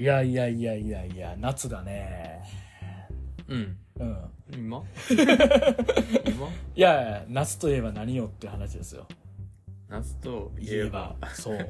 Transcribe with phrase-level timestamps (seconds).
[0.00, 2.42] いやいやいやいやいや夏だね。
[3.48, 3.76] うん。
[4.00, 4.16] うん。
[4.52, 4.82] 今？
[6.26, 6.48] 今？
[6.74, 9.06] いやいや夏といえば何よって話ですよ。
[9.88, 11.68] 夏とい言ええばばそう。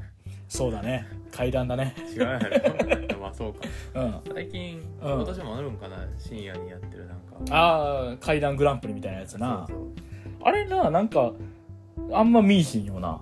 [0.49, 1.07] そうだね。
[1.31, 1.95] 階段だね。
[2.15, 3.19] 違うやろ。
[3.21, 3.61] まあそうか。
[3.95, 4.21] うん。
[4.35, 5.13] 最近、うん。
[5.15, 5.97] 今年もあるんかな？
[6.19, 7.37] 深夜にやってるなんか。
[7.51, 9.67] ああ階段グランプリみたいなやつな。
[9.69, 9.89] そう
[10.45, 11.33] あれななんか
[12.13, 13.21] あんま見いひんよな。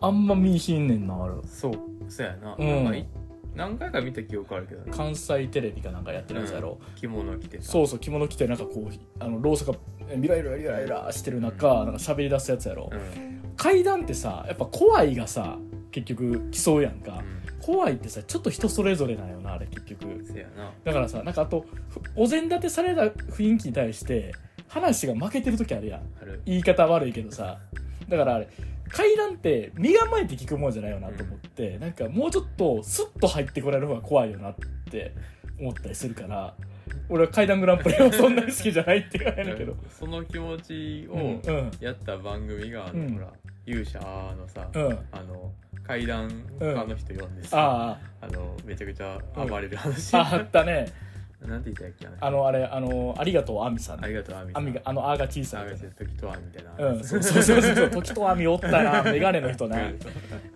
[0.00, 1.34] あんま見いひんねんなあれ。
[1.44, 1.82] そうそう。
[2.08, 2.84] そうやな,、うん。
[2.84, 3.06] なんかい
[3.56, 4.92] 何回か見た記憶あるけどね。
[4.94, 9.78] 関西テレビかなんかやってるやつやろ、着物着てさそうそう着物着てなんかこうあのろうそくが
[10.16, 15.56] ビライラビライラしてる中、なんか喋り出すやつやろ、うん階段ってさやっぱ怖いがさ
[15.90, 17.24] 結局来そうやんか、
[17.62, 24.34] 怖いってさちょっと人それぞれなんよなあれ結局うんせやなだからさなんかあとふお膳立てされた雰囲気に対して
[24.68, 26.02] 話が負けてる時あるやん
[26.44, 27.58] 言い方悪いけどさ
[28.08, 28.48] だからあれ
[28.88, 34.54] 階段って身構えて聞くもんじゃないよなと思って、なんかもうちょっとスッと入ってこられる方が怖いよなっ
[34.90, 35.12] て
[35.60, 36.54] 思ったりするから
[37.08, 39.76] 俺は階段グランプリはそんなに好きじゃないって言われるけど。
[39.88, 41.70] その気持ちうんをうん。
[41.80, 43.14] やった番組が、あのうん。
[43.14, 43.32] ほら
[43.64, 44.98] 勇者のさ、うん。
[45.12, 45.52] あの
[45.84, 46.28] 階段
[46.60, 48.26] 家の人呼んでさ、あ。
[48.26, 50.86] あのめちゃくちゃ暴れる話、ああったね
[51.44, 54.04] なんて言ったっけなあのあれあのありがとうあみさん。
[54.04, 56.88] ありがとうアミあみがあのあが小ささいあが時とはみたいな。
[56.88, 59.78] うん、そうそうそうそう時とあみおったなメガネの人な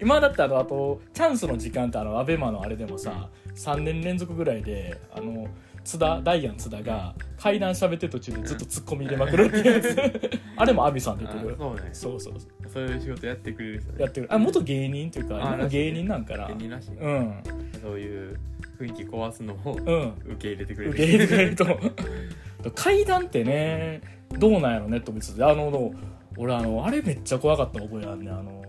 [0.01, 5.49] 今だってあのあとチャンスの時間ってあのアベマのあれでもさ3年連続ぐらいであの
[5.85, 10.31] 津田ダイアン津田が階段喋ってる途中でずっとツッコミ入れまくるっていうやつ。
[10.57, 11.55] あれもアミさん出てる。
[11.59, 11.81] あそうね。
[11.93, 12.35] そうそう
[12.69, 12.87] そう。
[12.87, 14.03] いう仕事やってくれる人ね。
[14.03, 14.27] やってる。
[14.31, 17.43] あ元芸人っていうかあ今芸人なんかな芸人らしい、うん。
[17.83, 18.39] そういう
[18.81, 20.33] 雰囲気壊すのをうん。
[20.33, 20.93] 受け入れてくれる。
[20.93, 22.71] 受け入れてくれると。
[22.75, 24.01] 階段ってね
[24.39, 25.93] どうなんやろねと別にあの
[26.37, 28.31] 俺あのあれめっちゃ怖かった覚えあんね。
[28.31, 28.63] んあの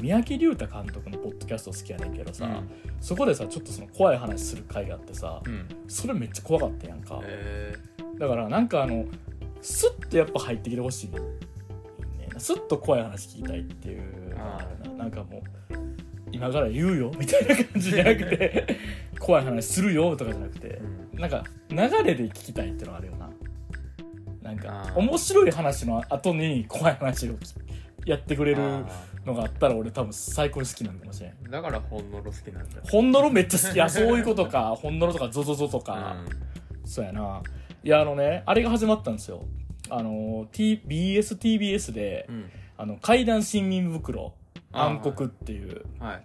[0.00, 2.46] 三宅龍太監督のポッドキャスト好きやねんけどさ、
[3.00, 7.74] そこでさちょっとその怖い話する回があってさうん、うん、それめっちゃ怖かったやんか、え
[8.18, 9.06] だからなんかあの
[9.60, 11.20] スッとやっぱ入ってきてほしいね。
[12.36, 15.04] スッと怖い話聞きたいっていうのがあるな。
[15.04, 15.42] なんかもう
[16.32, 18.76] 今から言うよみたいな感じじゃなくて
[19.22, 20.80] 怖い話するよとかじゃなくてー、
[21.12, 21.20] うん。
[21.20, 23.30] なんか流れで聞きたいっていうのがあるよな。
[24.42, 27.34] なんか面白い話の後に怖い話を
[28.04, 28.82] やってくれるあ
[29.24, 31.34] のがあったら俺多分最高に好きなんかもしれん。
[31.44, 33.78] ーだから本のろ好きなんだほんのろめっちゃ好き。
[33.80, 34.74] あそういうことか。
[34.74, 36.16] ほんのろとかゾゾゾとか、
[36.84, 37.40] そうやな。
[37.84, 39.44] いやあのねあれが始まったんですよ。
[39.88, 42.50] あの T BSTBS でうん、うん。
[42.76, 44.34] あの怪談新民袋
[44.72, 45.84] 暗黒っていう。
[46.00, 46.22] はい。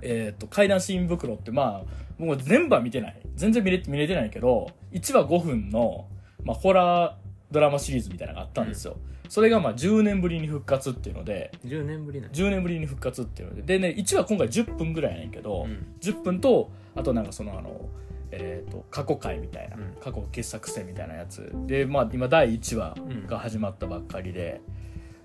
[0.00, 3.20] えっ、と怪談新民袋ってまあもう全部は見てない。
[3.34, 6.06] 全然見れ見れてないけど1話5分の、
[6.44, 8.96] まあ、ホラードラマシリーズみたいなのがあったんですよ、
[9.28, 15.86] それがまあ10年ぶりに復活っていうので10年ぶりなん10年ぶりに復活っていうのででね1話今回10分ぐらいやねんけど、うん。
[16.00, 17.88] 10分とあとなんかそのあの
[18.30, 19.94] えー、と過去回みたいな、うん。
[20.02, 21.50] 過去傑作戦みたいなやつ。
[21.66, 22.96] でまあ今第1話
[23.26, 24.60] が始まったばっかりで、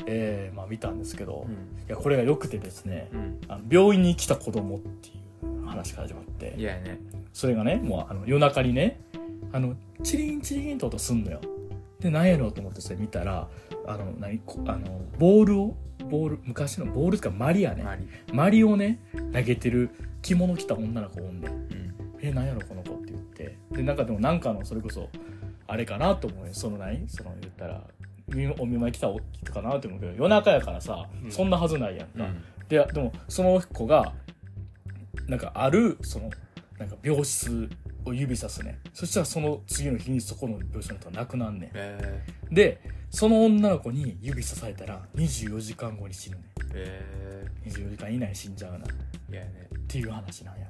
[0.06, 1.56] えーまあ見たんですけど、いう
[1.88, 1.90] ん。
[1.90, 3.42] やこれが良くてですねうん。
[3.50, 5.23] あの病院に来た子供っていう
[5.66, 6.54] 話から始まって。
[6.58, 7.00] いやね。
[7.32, 9.00] それがねもうあの夜中にね
[9.52, 11.40] あのチリンチリンと音すんのよ。
[12.00, 13.48] で何やろうと思ってそれ見たら
[13.88, 15.78] あの何こあのボールを
[16.10, 17.84] ボール昔のボールっていうかマリアね。
[17.84, 18.08] マリ。
[18.34, 19.00] マリをね
[19.34, 19.90] 投げてる
[20.22, 21.52] 着物着た女の子おんねん。
[21.52, 21.96] うん。
[22.22, 23.58] え何やろこの子って言って。
[23.72, 25.10] でなんかでもなんかのそれこそ
[25.68, 26.54] あれかなと思うよ。
[26.54, 27.82] その何その言ったら
[28.28, 31.32] みお見舞い来たおかなって思うけど夜中やからさ、うん。
[31.32, 32.44] そんなはずないやんか、うん。
[32.68, 34.14] ででもその子が
[35.28, 36.30] なんかあるその
[36.80, 37.70] なんか病室
[38.06, 38.80] を指さすね。
[38.94, 48.80] そしたらその次の日にそこの病室の人が亡くなんねえんでその女の子に指さされたら24時間後に死ぬねー、えん24時間以内に死んじゃうな。
[49.30, 49.70] ね。
[49.88, 50.68] ていう話なんや。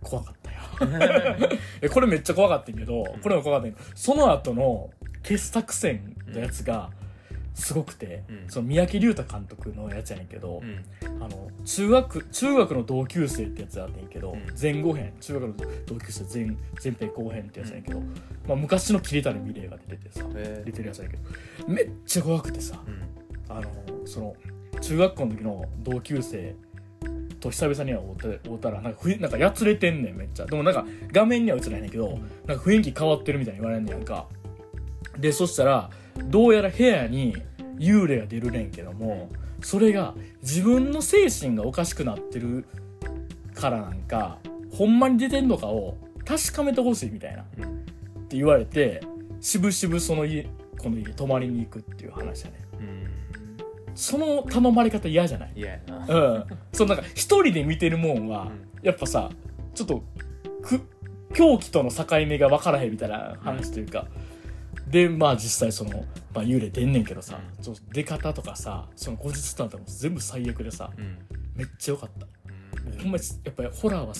[0.00, 0.58] 怖かったよ。
[1.82, 4.90] えこれめっちゃ怖かったけどこれも怖かったけどその後の
[5.22, 6.90] 傑作戦のやつが
[7.58, 8.44] すごくて、うん。
[8.48, 11.22] その三宅龍太監督のやつやねんけど、うん。
[11.22, 14.42] あの中学中学の同級生ってやつあってんけど、うん。
[14.60, 15.54] 前後編中学の
[15.86, 18.00] 同級生前前編後編ってやつやねんけど、
[18.46, 23.56] まあ、昔の桐谷美玲が出ててさえ出てるやつやねんけどめっちゃ怖くてさうん。
[23.56, 23.70] あの
[24.06, 24.36] その
[24.80, 26.54] 中学校の時の同級生
[27.40, 30.46] と久々には会うたらなんかなんかやつれてんねんめっちゃ。
[30.46, 34.26] でもなんか画面には映らないねんけど、なんか雰囲気変わってるみたいに言われんねやんか。
[35.18, 35.90] でそしたら
[36.24, 37.36] どうやら部屋に
[37.78, 39.30] 幽霊が出るねんけども
[39.62, 42.64] それが自分の精神がおかしくなってる
[43.54, 44.38] からなんか
[44.72, 47.42] ほんまに出てんのかを確かめてほしいみたいな。
[47.42, 47.84] っうん
[48.28, 49.00] て言われて
[49.40, 50.46] しぶしぶその家
[50.82, 52.56] この家泊まりに行くっていう話やね。
[52.80, 53.08] うん
[53.94, 55.52] その頼まれ方嫌じゃない？
[55.56, 56.06] 嫌やな。
[56.06, 56.44] うん。
[56.72, 58.86] そのなんか一人で見てるもんは、うん。
[58.86, 59.28] やっぱさ、
[59.74, 60.04] ちょっと
[60.62, 60.80] く
[61.34, 64.06] 狂気との境目が分からへんみたいな話というか、
[64.90, 66.04] でまあ実際その、
[66.34, 67.64] まあ、幽霊出んねんけどさ、うん。
[67.64, 71.18] その出方とかさその後日談とかも全部最悪でさうん。
[71.54, 72.26] めっちゃ良かった、
[73.02, 74.14] ほんまにやっぱりホラーは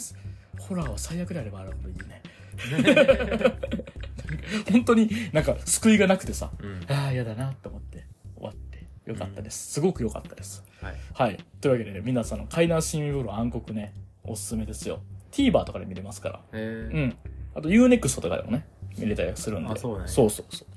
[0.59, 2.21] ホラーは最悪であればあるほどいいね。
[4.73, 6.81] 本当になんか救いがなくてさうん。
[6.89, 8.05] ああ嫌だなと思って
[8.35, 10.65] 終わってよかったです、すごく良かったです。
[10.83, 10.95] はい。
[11.15, 11.39] はい。
[11.61, 13.95] というわけでね皆さんの階段シーン風呂暗黒ね
[14.25, 15.01] おすすめですよ。
[15.31, 16.41] TVer とかで見れますから。
[16.53, 16.95] えー。
[16.95, 17.17] うん。
[17.55, 18.67] あと UNEXT とかでもね
[19.01, 19.73] 見れたりするんで。
[19.73, 20.09] あそうなんや。
[20.09, 20.69] そうそうそう。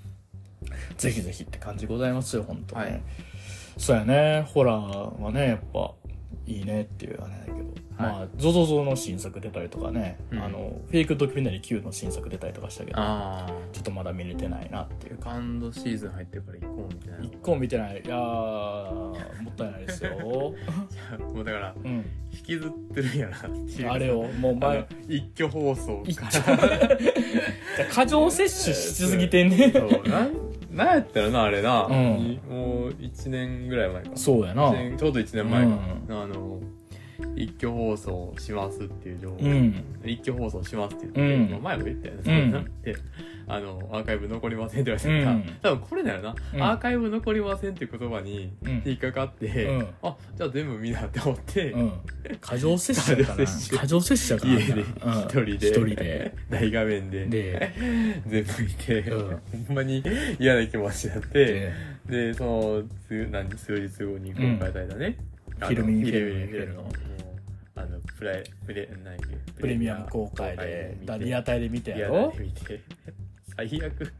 [0.97, 3.01] ぜひぜひって感じございますよ本当ね、はい。
[3.77, 4.45] そうやね。
[4.53, 5.91] ホラーはねやっぱ
[6.47, 7.57] いいねっていうあれだけど、
[7.97, 10.43] まあ ZOZO の新作出たりとかね、うん。
[10.43, 17.25] あのフェイクドキュメンタリー Q の新作出たりとかしたけどあちょっとまだ見れてないなっていうあカンドシーズン入ってるから行こうみたいな。
[17.25, 18.01] 一個も見てない。
[18.03, 20.17] いやーもったいないですよ。
[21.33, 22.05] もうだからうん。
[22.33, 26.97] 引きずってるんやなあれをもうあ前の一挙放送一から
[27.91, 29.71] 過剰摂取しすぎてんね。
[29.71, 29.89] そう
[30.71, 31.95] なんやったらなあれな、うん。
[31.95, 34.09] いもう1年ぐらい前か。
[34.15, 34.69] そうやな。
[34.69, 35.69] 一年ちょうど1年前か、
[36.09, 36.59] うあの
[37.35, 39.85] 一挙放送しますっていう情報、うん。
[40.06, 41.51] 一挙放送しますって言って、うん。
[41.51, 42.81] まあ前も言ったよね、うんそんなん。
[42.81, 42.95] で
[43.53, 45.59] あのアーカイブ残りませんって言われてた、うん。
[45.62, 46.63] 多分これだよな、うん。
[46.63, 48.81] アーカイブ残りませんっていう言葉にうん。
[48.86, 49.88] 引っかかって、うん。
[50.01, 51.92] あじゃあ全部見なって思って、うん。
[52.39, 53.25] 過剰摂取
[53.77, 54.86] 過剰摂取家で一
[55.27, 56.33] 人で、一人で。
[56.50, 57.74] 大画面でで。
[58.25, 59.39] 全部見て、うん。
[59.68, 60.01] ほんまに
[60.39, 61.74] 嫌な気持ちになって、で。
[62.09, 65.18] で、その、つ何数日後に公開されたね。
[65.59, 66.89] あのフィルミンフィルミンフィルミンフィルの、
[67.75, 68.89] あの、プレ、プレ、
[69.59, 72.81] プレミアム公開でだリアタイで見たやリアろタイで見て。
[73.56, 74.13] 最悪。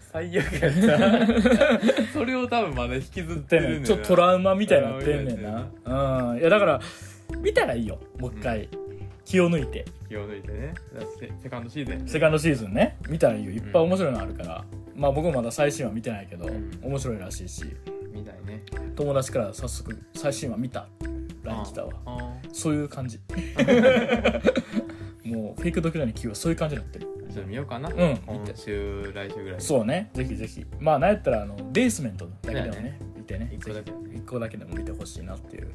[0.12, 2.02] 最悪やった。
[2.12, 6.30] それを多分まだ引きずってるんだよなちょっとトラウマみたいになってんねんな。
[6.32, 6.38] うん。
[6.38, 6.80] いやだから
[7.38, 7.98] 見たらいいよ。
[8.18, 8.68] もう一回。
[9.24, 9.84] 気を抜いて。
[10.08, 10.74] 気を抜いてね。
[11.18, 12.96] セセカンドシーズンセカンドシーズンね。
[13.08, 13.50] 見たらいいよ。
[13.52, 14.64] いっぱい面白いのあるから。
[14.96, 16.70] まあ僕もまだ最新話見てないけどうん。
[16.82, 17.64] 面白いらしいし。
[18.12, 18.62] みたいね。
[18.96, 20.88] 友達から早速最新話見た
[21.42, 21.92] LINE 来たわ。
[22.06, 23.20] あそういう感じ。
[25.24, 27.06] もうフェイクドキュメンタリー Q はそういう感じになってる。
[27.06, 27.88] ーちょっと見ようかな。
[27.88, 28.18] ん今
[28.54, 29.60] 週、来週ぐらい。
[29.60, 30.10] そうね。
[30.14, 30.64] ぜひぜひ。
[30.78, 33.52] まあなんやったらあのベースメントだけでもね見てね。
[33.54, 33.92] 一個だけ。
[34.14, 35.72] 一個だけでも見てほしいなっていう。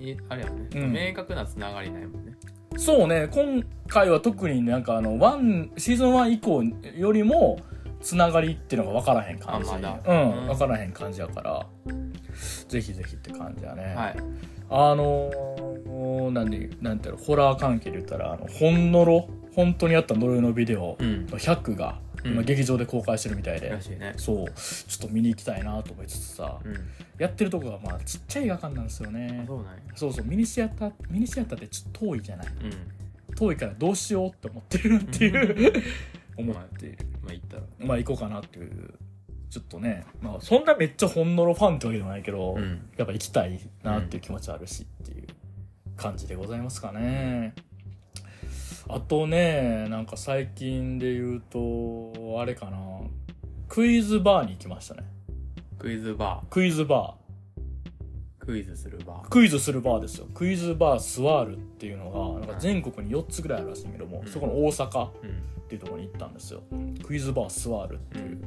[0.00, 0.92] いあれやね、うん。
[0.92, 2.32] 明確なつながりないもんね。
[2.76, 3.28] そうね。
[3.30, 6.62] 今回は特になんかあのワンシーズン1以降
[6.98, 7.58] よりも
[8.00, 9.70] つながりっていうのが分からへん感じ。
[9.70, 10.00] あまだ。
[10.04, 10.46] うん、うん。
[10.48, 11.66] 分からへん感じやから。
[12.68, 14.16] ぜひぜひって感じやね、はい。
[14.70, 21.26] あのー、なんでなんていうのホラー関係で言ったらあのほんのろ本当にあった呪いのビデオうん。
[21.26, 24.14] の100が今うん劇場で公開してるみたいで、らしいね。
[24.16, 26.74] そうちょっと見に行きたいなと思いつつさ、うん。
[27.18, 29.64] やってるとこがまあちっちゃい映画館なんですよねあ、そう。
[29.94, 32.46] そうそうミニシアターミニシアターってちょっと遠いじゃない
[33.28, 33.34] うん。
[33.34, 35.72] 遠いからどうしようって思ってるっていう
[36.36, 37.62] 思ってまあ、行ったら。
[37.80, 38.94] まあ行こうかなっていう
[39.50, 42.88] ちょっとねまあそんなめっちゃほんのろファンってわけでもないけど、うん。
[42.96, 45.26] やっぱ行きたいなっていう気持ちあるしっていう
[45.96, 47.54] 感じでございますかね
[48.94, 52.78] あとねなんか最近で言うとあれかな。
[53.68, 55.04] クイズバーに行きましたね。
[55.78, 58.44] クイズバクイズバー。
[58.44, 59.28] クイズするバー。
[59.28, 60.26] クイズするバーですよ。
[60.34, 62.60] クイズバースワールっていうのがなんかはい。
[62.60, 64.30] 全国に4つぐらいあるらしいけども、うん。
[64.30, 65.08] そこの大阪。
[65.08, 65.10] っ
[65.72, 66.60] ていうところに行ったんですよ。
[67.02, 68.44] クイズバースワールっていう、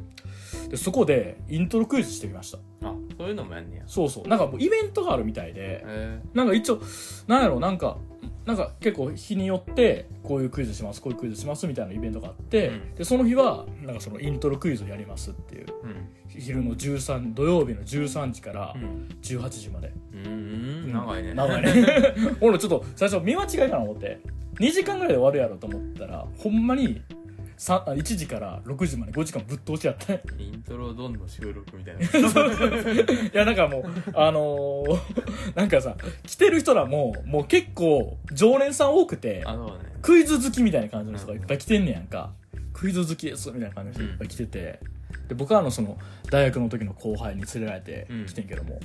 [0.70, 2.60] でそこでイントロクイズしてきました。
[2.84, 3.84] あ、そういうのもやんねや。
[3.88, 4.28] そうそう。
[4.28, 6.80] なんかもうイベントがあるみたいでえなんか一応
[7.28, 7.98] なんやろなんか
[8.46, 15.74] なんか結構日によってこういうクイズしますこういうクイズしますみたいなイベントがあって、うんでその日はなんかそのイントロクイズをやりますっていうー。
[15.84, 16.10] うん。
[16.28, 19.08] 昼の13土曜日の13時からうん。
[19.22, 20.94] 18時まで、うーん。
[20.94, 21.34] 長いね。
[21.34, 21.74] 長いね
[22.42, 24.20] 俺ちょっと最初見間違いかな思って
[24.60, 27.02] 2時間ぐらいで終わるやろと思ったらほんまに
[27.58, 32.02] 1時から6時まで5時間ぶっ通しやったねイントロドンの収録みたいな。
[32.04, 33.84] いやなんかもう
[34.14, 35.96] あのーなんかさ
[36.26, 39.96] 来てる人らももう結構常連さん多くてあのね。
[40.02, 42.32] クイズ好きみたいな感じの人がいっぱい来てんねやんか。
[42.74, 44.80] クイズ好きですみたいな感じの人いっぱい来てて、
[45.30, 45.98] で僕はあのその
[46.30, 48.80] 大学の時の後輩に連れられて来てんけども、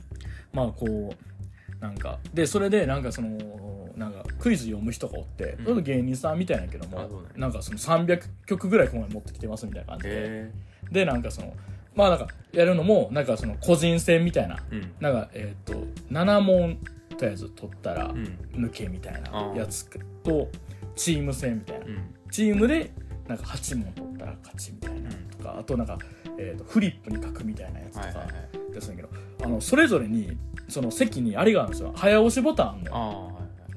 [0.54, 10.52] まあこうなんかでそれでなんかそのなんかクイズ読む人がおって、うんその芸人さんみたいなんやけどもうなんやなんかその300曲ぐらいここまで持ってきてますみたいな感じで、え
[10.90, 11.52] でなんかその
[11.94, 14.60] まあなんかやるのもなんかその個人戦みたいなー。
[14.72, 14.92] うん。
[15.00, 15.74] なんかえっ、と
[16.10, 16.78] 7問
[17.16, 18.38] とりあえず取ったらうん。
[18.54, 19.86] 抜けみたいなやつ
[20.22, 20.48] と
[20.96, 22.14] チーム戦みたいなうん。
[22.30, 22.90] チームで
[23.28, 25.98] なんか8問取ったら勝ちみたいなとか、あとなんか、
[26.38, 28.72] えー、とフリップに書くみたいなやつとかはいはいはい。
[28.72, 29.08] ですんだけど、
[29.44, 30.36] あのそれぞれに
[30.68, 33.28] その席にあれがあるんですよ早押しボタンあ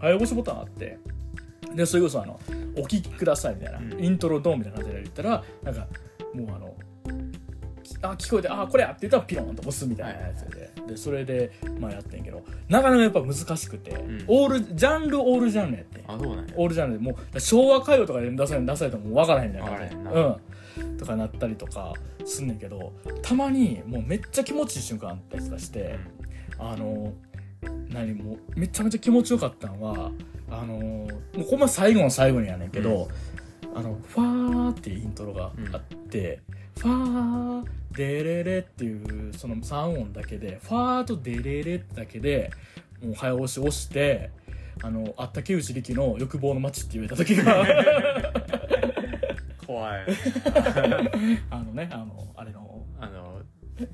[0.03, 1.00] 早押しボタンあって。
[1.74, 2.39] でそれこそあの
[2.77, 4.03] 「お聴きください」みたいな、うん。
[4.03, 5.88] イントロドンみたいな感じで言ったらなんか
[6.33, 6.75] もうあの
[7.81, 12.43] きあ聞こえて「あこれや」って言ったらピロンと押すみたいなやつで,、でそれでまあやってんけど。
[12.67, 14.25] なかなかやっぱ難しくて、ん。
[14.27, 16.03] オールジャンルオールジャンルやってん。
[16.12, 16.53] あそうなんや。
[16.57, 17.03] オールジャンルで。
[17.03, 20.39] もう昭和歌謡とかで出され出されても分からへんみたいな感じで分か
[20.77, 20.98] うん。
[20.98, 21.93] とかなったりとか
[22.25, 25.98] すんねんけどたまにもうめっちゃ気持ちいい瞬間あったりとかして、
[26.60, 27.13] あの
[27.89, 30.12] 何もうめちゃめちゃ気持ちよかったのは
[30.50, 33.08] あのもうほんま最後の最後にやねんけど、
[33.75, 36.41] あのファーっていうイントロがあって、
[36.77, 42.51] ファーデレレっていうその3音だけでファーとデレレだけで
[43.03, 44.32] もう早押し押して
[44.82, 47.65] あのあったけ内力の欲望の街って言えた時が
[49.65, 50.05] 怖い。
[51.50, 52.73] あのねあのあれの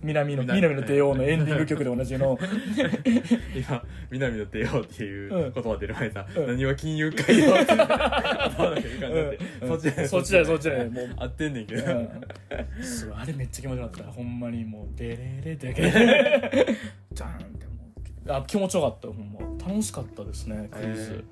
[0.03, 2.37] 南の南南の帝王のエンディング曲でおなじみの。
[3.55, 6.47] 今南の帝王っていう言葉出る前にさ、うん。
[6.47, 9.67] 何は金融界よって頭の中に浮かんでて、うん。
[9.67, 10.89] そっちだよそっちだよそっちだよ。
[10.89, 11.09] もう。
[11.17, 12.83] 合ってんねんけど、うん。
[12.83, 13.17] すごい。
[13.19, 14.11] あれめっちゃ気持ちよかった。
[14.11, 15.91] ほんまにもうデレレだけで
[17.11, 17.71] ジャーンっても
[18.25, 19.39] うあ気持ちよかったほんま。
[19.67, 21.23] 楽しかったですねクイズ、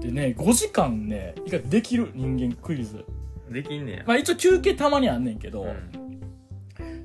[0.00, 2.10] でね5時間ね意外とできる？
[2.14, 3.04] 人間クイズ。
[3.50, 6.03] できんねや、まあ一応休憩たまにあんねんけど、うん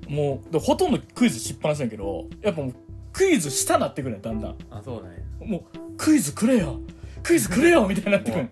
[0.10, 2.74] もうでほとんどクイズしっぱなしやんけどやっぱもう
[3.14, 4.56] クイズしたなってくるねんだんだん。
[4.72, 6.80] あそうなんやもうクイズくれよ。
[7.22, 8.50] クイズくれよみたいになってくる。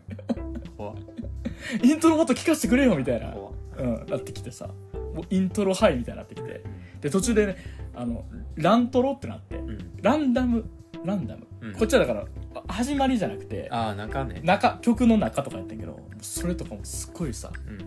[1.83, 3.33] イントロもっと聞かせてくれよみたいな。
[3.77, 4.67] うん、なってきてさ。
[4.93, 6.63] もうイントロハイみたいになってきて。
[7.01, 7.57] で途中でね
[7.95, 9.55] あのラントロってなって。
[9.55, 9.97] うん。
[10.01, 10.63] ランダム
[11.03, 11.73] ランダム、うん。
[11.73, 14.41] こっちはだからあ始まりじゃなくてああ中ね。
[14.43, 17.77] 中曲の中とかやってんけどそれとかもすっごいさうん。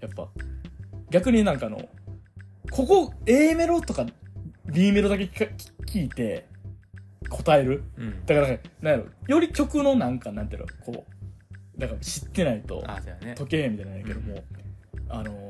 [0.00, 0.28] やっぱ
[1.10, 1.82] 逆になんかあの
[2.70, 4.06] ここ A メロとか
[4.66, 5.24] B メロだけ
[5.86, 6.46] 聞いて
[7.28, 7.84] 答える？
[7.96, 8.26] うん。
[8.26, 9.04] だからなんやろ？
[9.26, 10.66] より曲のなんかなんていうの？
[10.84, 13.34] こうだから知ってないとあそうやね。
[13.36, 14.42] 解けへんみたいなんやけども、
[15.08, 15.48] あの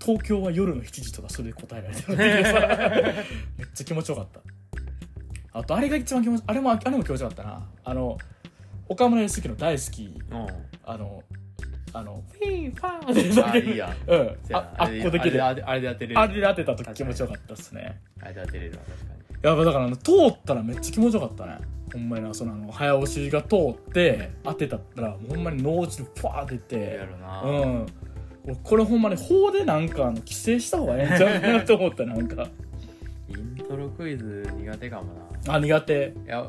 [0.00, 2.52] 東京は夜の7時とかそれで答えられてるっていうさ
[3.56, 4.40] めっちゃ気持ちよかった。
[5.52, 7.68] あとあれが一番気持ちあれもあれも気持ちよかったな。
[7.84, 8.16] あの
[8.88, 10.22] 岡村康之の大好き。
[10.30, 10.46] うん。
[10.84, 11.22] あの
[11.92, 13.96] あのフィーファーあいいや。
[14.06, 14.36] うん。
[14.52, 15.42] ああっこできる。
[15.42, 16.34] ああれであれで当てれる。
[16.34, 18.00] れで当てた時気持ちよかったっすね。
[18.20, 19.18] あれで当てれるわ確かに。
[19.42, 21.58] やっぱだから通ったらめっちゃ気持ちよかったね。
[21.92, 26.76] ほんまになそのあの早押しが通って当てたったらほんまに脳内でファー出て。
[26.76, 27.42] やるな。
[27.42, 27.86] うん。
[28.44, 32.48] 俺これほんまに法でなんかあの規制した方がええんちゃうかなと思ったなんか。
[33.28, 35.12] イントロクイズ苦手かも
[35.46, 35.54] な。
[35.54, 36.14] あ苦手。
[36.26, 36.46] いや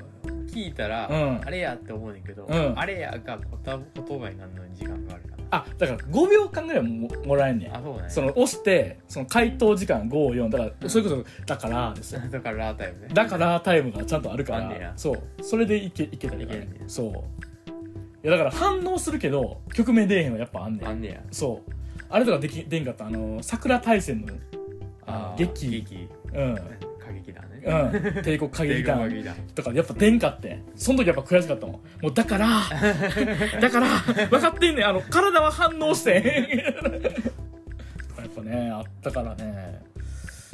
[0.48, 1.42] 聞いたら、うん。
[1.46, 2.74] あれやって思うねんけど、うん。
[2.78, 7.76] あれやが言言葉になるのに時間があるあだから5秒間ぐらいももらえんねん。
[7.76, 12.22] あそうねその押してその回答時間54だからそれこそだからですよ。
[12.30, 13.08] だからタイムね。
[13.14, 14.60] だからタイムがちゃんとあるから。
[14.60, 15.44] あんねやそう。
[15.44, 16.64] それでいけいけたりとかね。
[16.64, 16.84] いけんねや。
[16.88, 17.12] そう。
[17.12, 17.12] い
[18.24, 20.88] やだから反応するけど曲名出えへんはやっぱあんねん。
[20.88, 21.22] あんねや。
[21.32, 21.72] そう。
[22.10, 23.08] あれとかできでんかった。
[23.08, 24.28] あの桜大戦の
[25.06, 25.70] あのー劇。
[25.70, 26.10] 劇。
[26.34, 26.58] うん
[27.10, 27.48] 歌劇だね。
[28.14, 28.24] うん。
[28.24, 29.10] 帝国歌劇団
[29.56, 31.76] とかやっぱ出んかってんその時やっぱ悔しかったもん。
[32.02, 32.48] もうだから
[33.62, 33.88] だから
[34.28, 34.88] 分かってんねん。
[34.88, 36.20] あの体は反応して。
[36.20, 36.24] ん
[38.22, 39.82] やっぱねあったからね。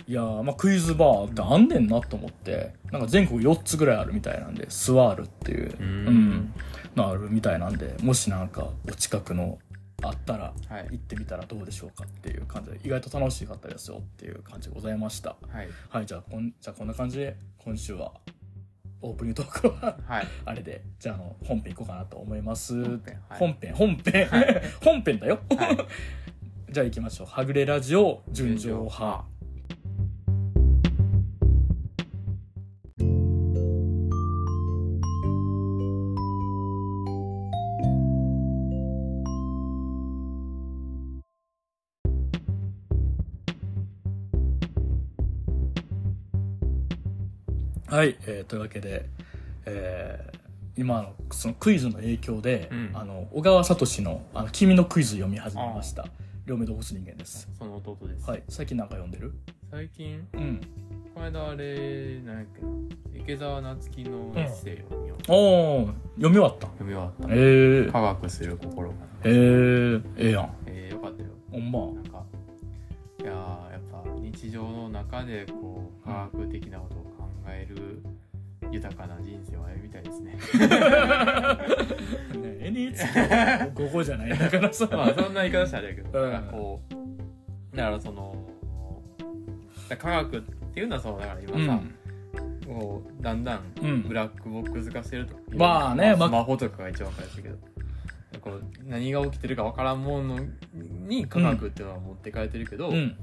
[0.07, 2.73] いやーまあクイズバーってあんねんなと思って。
[2.91, 5.87] なんか全国4つぐらいあるみたいなんでスワールっていうううん
[6.31, 6.53] ん。
[6.95, 9.57] のあるみたいなんでもしなんかお近くの
[10.07, 10.87] あったらはい。
[10.91, 15.35] 行ってみたらどうでしょうかっていう感じで意外と楽しかったですよっていう感じでございました。
[15.49, 15.69] はい。
[15.89, 18.11] はい、じゃあこん、じゃあこんな感じで、今週は、
[19.01, 20.27] オープニングトークは、はい。
[20.45, 22.83] あれで、じゃあ、あの、本編行こうかなと思います。
[22.83, 23.39] 本編はい。
[23.39, 24.29] 本編、本編、
[24.83, 25.39] 本編だよ。
[25.57, 25.77] はい。
[26.71, 27.27] じゃあ行きましょう。
[27.27, 29.34] はぐれラジオ、純情派。
[47.95, 49.05] はい、えーというわけで、
[49.65, 50.35] えー
[50.77, 52.91] 今のそのクイズの影響で、うん。
[52.93, 56.05] あの小川聡のあの「君のクイズ」読み始めました。
[56.45, 57.47] 両目動物人間です。
[57.57, 59.31] その弟です、はい最近なんか読んでる？
[59.71, 60.27] 最近？
[60.33, 60.61] うん。
[61.13, 63.23] この間あれなんやっけな？
[63.23, 65.87] 池澤夏樹のエッセイを読みようおお
[66.17, 66.67] 読み終わった。
[66.67, 67.27] 読み終わった。
[67.29, 68.95] えー、科学する心が。
[69.23, 70.49] えー、ええやん。
[70.65, 71.29] えー、よかったよ。
[71.49, 71.79] ほんま。
[72.01, 72.25] なんか
[73.21, 77.14] いやーやっぱ日常の中でこう科学的なことを考
[77.49, 78.01] える
[78.71, 80.33] 豊かな人生を歩みたいですね。
[82.41, 84.87] ね NHK 午後じゃないだからさ。
[84.91, 86.31] まあそんな言い方したらあれやけど、うん。
[86.31, 86.81] なんかこ
[87.73, 88.35] うだからその
[89.97, 91.79] 科学っていうのはそうだから今さ、
[92.37, 92.61] うん。
[92.65, 94.03] こうだんだんうん。
[94.03, 97.57] ブラックボックス化してると、まあねまあスマホとかが一番分かりやすいけど
[98.41, 100.39] こう何が起きてるかわからんもの
[100.73, 103.15] に科学っていうのは持ってかれてるけど、うん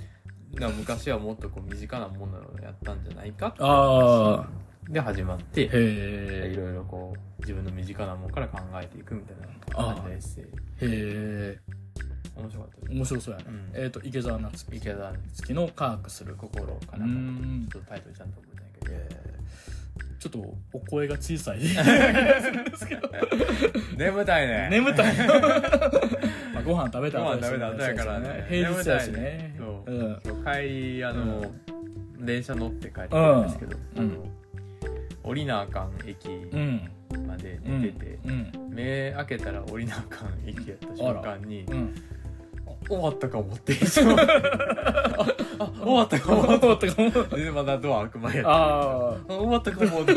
[0.54, 4.48] だから昔はもっとこう身近なものをやったんじゃないかっていうあ
[4.88, 10.44] で始まってへいえろいろこう自分の身近なものから考えていくみたいな感じのエッセイ。
[10.44, 10.48] へ
[10.80, 11.58] え
[12.34, 13.70] 面白かったです面白そうやね、うん。
[13.74, 14.76] えっ、と池澤夏樹。
[14.76, 17.68] 池田月の科学する心かうなんかん。
[17.70, 19.11] ちょっとタイトルちゃんと覚えてないけど、えー
[20.22, 21.58] ちょっとお声が小さい。
[23.98, 24.68] 眠たいね。
[24.70, 25.16] 眠たい。
[26.54, 28.46] まあご飯食べたご飯後食べた後やからね。
[28.48, 29.52] 平日やしね。
[29.58, 30.22] 眠たいね。
[30.24, 30.42] うん。
[30.44, 31.50] 今日帰りあの、
[32.20, 34.04] 電車乗って帰ってくうんですけど、うん。
[34.04, 34.24] あの
[35.24, 36.88] 降りなあかん駅うん。
[37.26, 38.52] までうん寝てて、うん。
[38.70, 41.66] 目開けたら降りなあかん駅やった瞬間に
[42.88, 44.16] 終わったかもって一緒あ
[45.58, 49.34] あ終わったかも終わったかもでまだドア開く前やった。
[49.34, 50.14] 終わったかもって。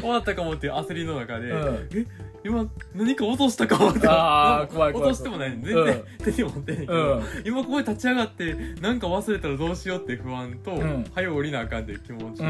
[0.00, 1.88] 終わったかもっていう焦りの中で、うん。
[1.92, 2.06] え
[2.44, 4.06] 今何か落としたかもって。
[4.06, 5.58] あー 怖い怖い落としてもない。
[5.62, 7.22] 全然、手に持ってないけど、うん。
[7.44, 11.06] 今ここで立ち上がってなんか忘れたらどうしようって不安と、ん。
[11.14, 12.44] 早う降りなあかんっていう気持ちで、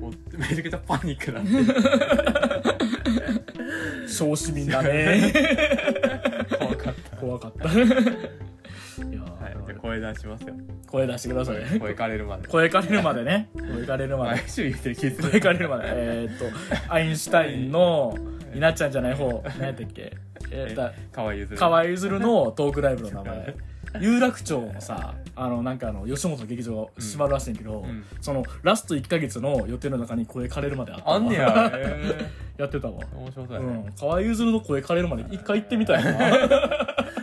[0.00, 1.40] もうめちゃくちゃパニックな。
[1.40, 2.62] んであ
[4.08, 5.32] 小市民だね。
[6.58, 7.16] 怖かった。
[7.16, 7.68] 怖かった
[8.98, 10.54] いやー、はい、じゃあ声出しますよ。
[10.86, 11.56] 声出してください。
[11.56, 12.48] 声声かれるまで。
[12.48, 13.48] 声かれるまでね。
[13.54, 14.30] 声かれるまで。
[14.40, 15.84] 毎週言ってる気す声かれるまで。
[15.86, 16.44] えーっと
[16.92, 18.16] アインシュタインの
[18.54, 20.12] 稲ちゃんじゃない方何やったっけ？
[20.50, 23.54] えーっとかわいいず河合ゆずるのトークライブの名前。
[24.00, 28.04] 有楽町のさあのなんかあの吉本劇場が閉まるらしいんやけど、うん。
[28.22, 31.04] そのラスト1か月の予定の中に声枯れるまであった。
[31.04, 32.94] わあんねや、 えやってたわ。
[33.00, 33.92] ー、面白そうやね、うん。
[33.92, 36.10] 河合ゆずるの声枯れるまで一回行ってみたいな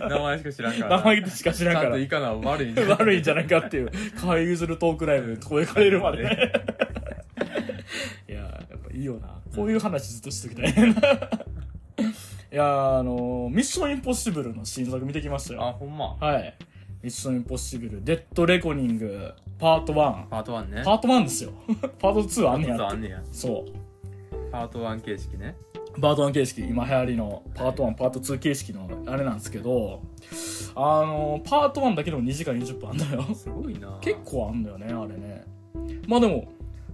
[0.07, 0.97] 名前しか知らんから。
[0.97, 1.85] 名前しか知らんから。
[1.85, 2.97] ちゃんといかな悪いんじゃない。
[2.97, 3.91] 悪いんじゃないかっていう。
[4.19, 6.51] 河合ゆずるトークライブで声枯れるまでね
[8.29, 8.31] い。
[8.31, 9.39] ややっぱいいよな。
[9.55, 10.73] こういう話ずっとしときたい
[12.51, 15.67] いやあのミッションインポッシブルの新作見てきましたよ。
[15.67, 16.15] あほんま。
[16.15, 16.55] はい。
[17.01, 20.27] ミッションインポッシブル、デッドレコニング、パート1。
[20.27, 20.81] パート1ね。
[20.83, 21.51] パート1ですよ。
[21.99, 23.21] パート2あんねやパートあんねや。
[23.31, 23.65] そ
[24.51, 25.55] パート1形式ね
[25.99, 26.01] う。
[26.01, 30.01] パート1形式、今流行りのパート1、パート2形式のあれなんですけど、
[30.75, 33.23] あの、パート1だけでも2時間20分あんだよ。
[33.35, 35.43] すごいな結構あんだよね、あれね。
[36.07, 36.51] まあでも、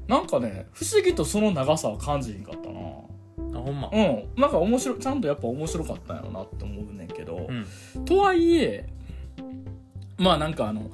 [0.08, 2.80] なんかね、不思議とその長さは感じひんかったな。
[2.80, 3.90] あほんま？
[3.92, 4.42] うん。
[4.42, 7.48] なんか面白い、ちゃんとやっぱ面白かったんやろなって思うねんけど、
[7.96, 8.88] うんとはいえ
[10.18, 10.92] まあなんかあの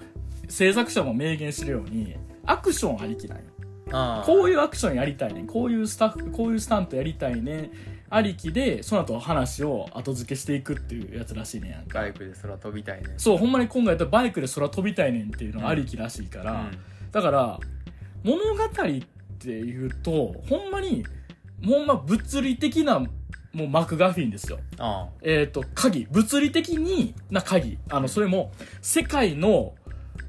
[0.48, 3.44] 制作者も明言してるようにアクションありきなんよ
[4.26, 7.72] こういうアクションやりたいねんこういうスタッフこういうスタントやりたいねん
[8.14, 11.72] ありきでその後話を後付けしていくっていうやつらしいねん。
[11.72, 16.78] やんかバイクで空飛びたいねそうほんまに今回やったらバイクで空飛びたいねんっていうのありきらしいから、うん。
[17.12, 17.60] だから
[18.24, 21.06] 物語っていうとほんまに
[21.66, 23.00] ほんま物理的な
[23.54, 24.60] もうマクガフィンですよ。
[24.78, 26.08] あえっ、と、鍵。
[26.10, 27.78] 物理的にな鍵。
[27.90, 29.76] あの、それも、世界の、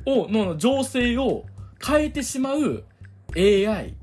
[0.04, 1.44] を、の情勢を
[1.84, 2.82] 変えてしまう
[3.36, 3.94] AI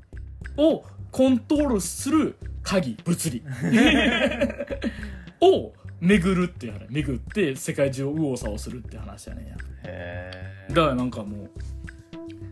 [0.56, 3.42] をコントロールする鍵、物理。
[5.40, 6.86] を巡るっていう話。
[6.90, 9.56] 巡って世界中を右往左往するって話やねんや。
[10.68, 11.50] だからなんかもう、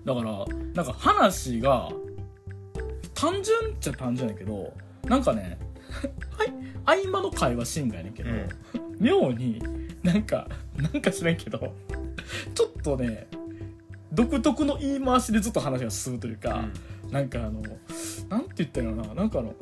[0.04, 0.44] だから、
[0.74, 1.90] なんか話が、
[3.14, 4.72] 単純っちゃ単純やけど、
[5.04, 5.58] なんかね、
[6.86, 8.30] はい、合間の会話シーンがやねんけど、
[8.98, 9.62] 妙に
[10.02, 11.58] なんかなんか知らんけど
[12.54, 13.26] ちょっとね
[14.12, 16.64] 独特の言い回しでずっと話が進むというか、
[17.10, 17.62] なんかあの
[18.28, 19.54] なんて言ったらいいのかななんかあの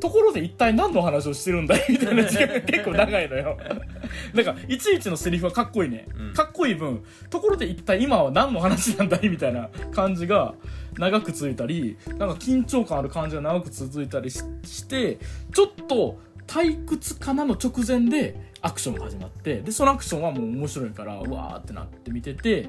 [0.00, 1.84] ところで一体何の話をしてるんだい？
[1.90, 3.58] みたいな時間が結構長いのよ。
[4.34, 6.32] なんかいちいちのセリフはかっこいいね、うん。
[6.34, 9.28] かっこいい分ところで一体今は何の話なんだい？
[9.30, 10.54] みたいな感じが
[10.98, 15.18] 長く続いたりなんか緊張感ある感じが長く続いたりしして
[15.54, 22.68] ちょっと退屈かなの直前でアクションが始まってでそのアクションはもう面白いからうわーってなって見てて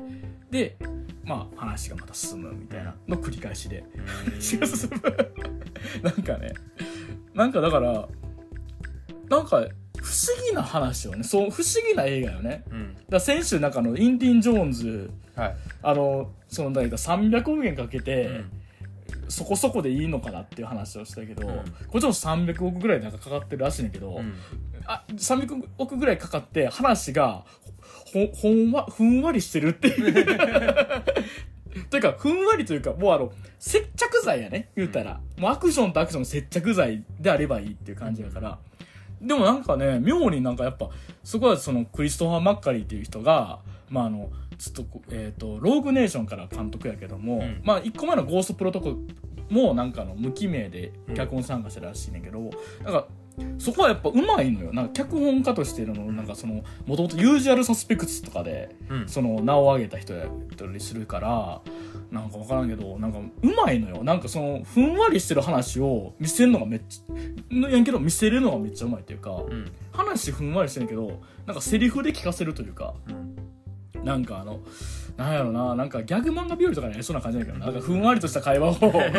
[0.52, 0.76] で
[1.24, 3.84] まあ話がまた進むみたいなの繰り返しで。
[4.26, 5.02] 話が進む。
[6.02, 6.54] なんかね
[7.40, 8.10] なんかだから
[9.30, 9.70] なんか不思
[10.46, 12.66] 議な話をねそう不思議な映画よね。
[12.70, 12.98] うん。
[13.08, 15.56] だ先週なんかあのインディン・ジョーンズはい。
[15.82, 18.52] あのそのだから300億円かけて、うん。
[19.30, 21.56] そこそこでいいのかなっていう話をしたけど、うん。
[21.88, 24.34] こっちも300億ぐらいなんかかかってるらしいねんけど、うん。
[24.86, 27.46] あ300億ぐらいかかって話が
[28.12, 30.26] ほほんわふんわりしてるっていう
[31.90, 38.60] というかふんわりというかもうあの接着剤やね言うたら、もうアクションとアクションの接着剤であればいいっていう感じだから、
[39.22, 40.90] でもなんかね妙になんかやっぱ
[41.24, 47.62] そこはそのクリストファー・マッカリーっていう人がまああのちょっとこえっ、とローグネーションから監督やけども、うん。
[47.64, 48.98] まあ1個前のゴーストプロトコル
[49.50, 52.40] もなんかあの無記名で脚本参加してるらしいねんけど、
[52.84, 53.08] なんか
[53.58, 54.74] そこはやっぱうまいのよ。
[54.74, 59.08] なんか脚本家としてのなんかそのもともとユージュアルサスペクツとかでうん。
[59.08, 61.62] その名を上げた人やったりするから
[62.12, 64.04] なんか分からんけどなんかうまいのよ。
[64.04, 69.72] なんかそのふんわりしてる話を見せるのがめっちゃやんけど見せるのがめっちゃうまいっていうかうん。
[69.92, 72.94] 話ふんわりしてるけどなんかセリフで聞かせるというか
[73.96, 74.06] うん。
[74.06, 74.60] なんかあの
[75.20, 77.68] なんやろななんかギャグ漫画日和とかにありそうな感じだけどな。
[77.70, 78.76] んかふんわりとした会話を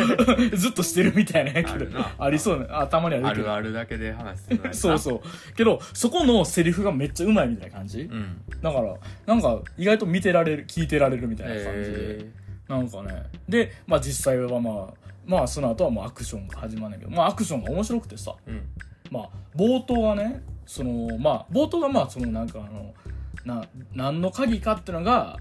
[0.57, 1.85] ずっとしてるみたいなやけど
[2.17, 3.53] ありそうね頭にあるけど。
[3.53, 4.39] あるあるだけで話
[4.73, 5.53] すそうそう。
[5.55, 8.01] けどそこのセリフがめっちゃうまいみたいな感じ？
[8.01, 8.41] うん。
[8.63, 8.95] だから
[9.27, 12.31] なんか意外と見てられる聞いてられるみたいな感じで、え
[12.67, 13.23] なんかね。
[13.47, 14.93] でまあ実際はまあ
[15.27, 18.33] まあその後はもうアクションが始まるんだけどまあアクションが面白くてさ。
[18.47, 18.61] ーうん。
[19.11, 22.93] まあ冒頭はねそのまあ冒頭がまあそのなんかあの
[23.45, 25.37] な何の鍵かっていうのが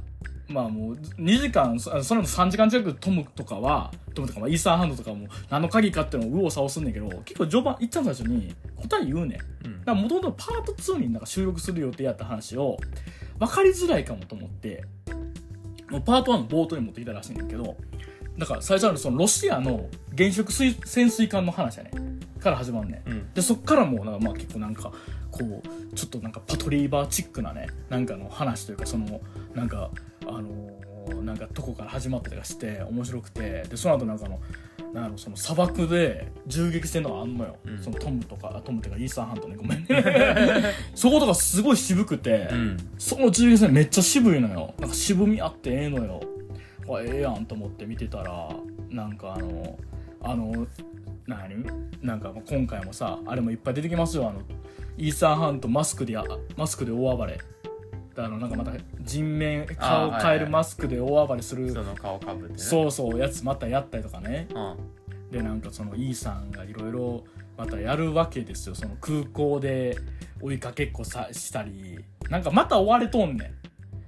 [0.50, 9.66] まあもう2時間そそれも3時間近くトムとかはトムとかまあイーサーハンドとかも何の鍵かっていうのを右往左往すんねんけど結構序盤いっちゃん最初に答え言うねん。
[9.66, 9.80] うん。
[9.80, 12.78] だからもともとパート2になんか収録する予定やった話を
[13.38, 14.84] 分かりづらいかもと思って
[15.88, 17.76] もうパート1の冒頭に持ってきたらしいんだけど
[18.36, 21.90] だから最初はそのロシアの原子力水潜水艦の話やね
[22.40, 23.10] から始まんねん。
[23.10, 23.32] うん。
[23.34, 24.92] でそっからもうなんかまあ結構なんか
[25.30, 29.20] こうちょっとなんかパトリーバーチックなねなんかの話というかその
[29.54, 29.90] なんか
[30.26, 30.80] あのー
[31.24, 33.64] なんかとこから始まったりとかして面白くて。
[33.68, 34.40] でその後なんかあの
[34.92, 37.78] なんやろその砂漠で銃撃戦とかあんのよ、うん。
[37.78, 39.56] そのトムとかあトムっていうかイーサーハントね。
[39.56, 40.64] ごめんね。
[40.94, 42.76] そことかすごい渋くて、うん。
[42.98, 44.74] その銃撃戦めっちゃ渋いのよ。
[44.78, 46.20] なんか渋みあってええのよ。
[46.92, 48.50] あええやんと思って見てたら
[48.90, 49.78] なんかあの
[50.22, 50.66] あの
[51.26, 51.64] 何？
[52.02, 54.28] なんか今回もさあれもいっぱい出てきますよ。
[54.28, 54.42] あの
[54.98, 56.24] イーサーハントマスクでや
[56.56, 57.38] マスクで大暴れ
[58.16, 62.58] あのなんかまた人面顔を変えるマスクで大暴れするその顔かぶってね。
[62.58, 64.48] そうそうやつまたやったりとかね。
[64.54, 65.30] うん。
[65.30, 67.24] でなんかそのイーさんがいろいろ
[67.56, 68.74] またやるわけですよ。
[68.74, 69.96] その空港で
[70.40, 71.98] 追いかけっこさしたり。
[72.28, 73.54] なんかまた追われとんねん。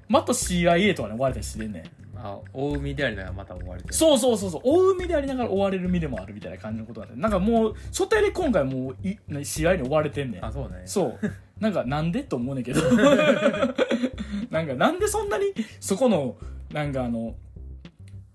[0.08, 1.84] また CIA とかに追われたりしてんねん。
[2.16, 3.94] あ大海でありながらまた終われてる。
[3.94, 4.50] そうそうそう。
[4.50, 10.44] そう追う身でありながら追われる身でもあるみたいな感じのことなんでなんかもう初手で今回もういね試合に追われてんねん。
[10.44, 10.82] あそうね。
[10.86, 11.18] そう
[11.62, 12.82] なんかなんでと思うねんけど。
[14.50, 15.44] なんかなんでそんなに
[15.78, 16.36] そこの
[16.72, 17.36] なんかあの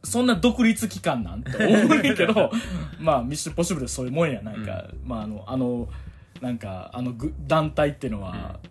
[0.02, 2.50] そんな独立機関なんて思うねんけど。
[3.00, 5.90] まあミッションポッシブルそういうもんやなんか、まああのあの
[6.42, 8.62] なんかあのぐ団体っていうのは、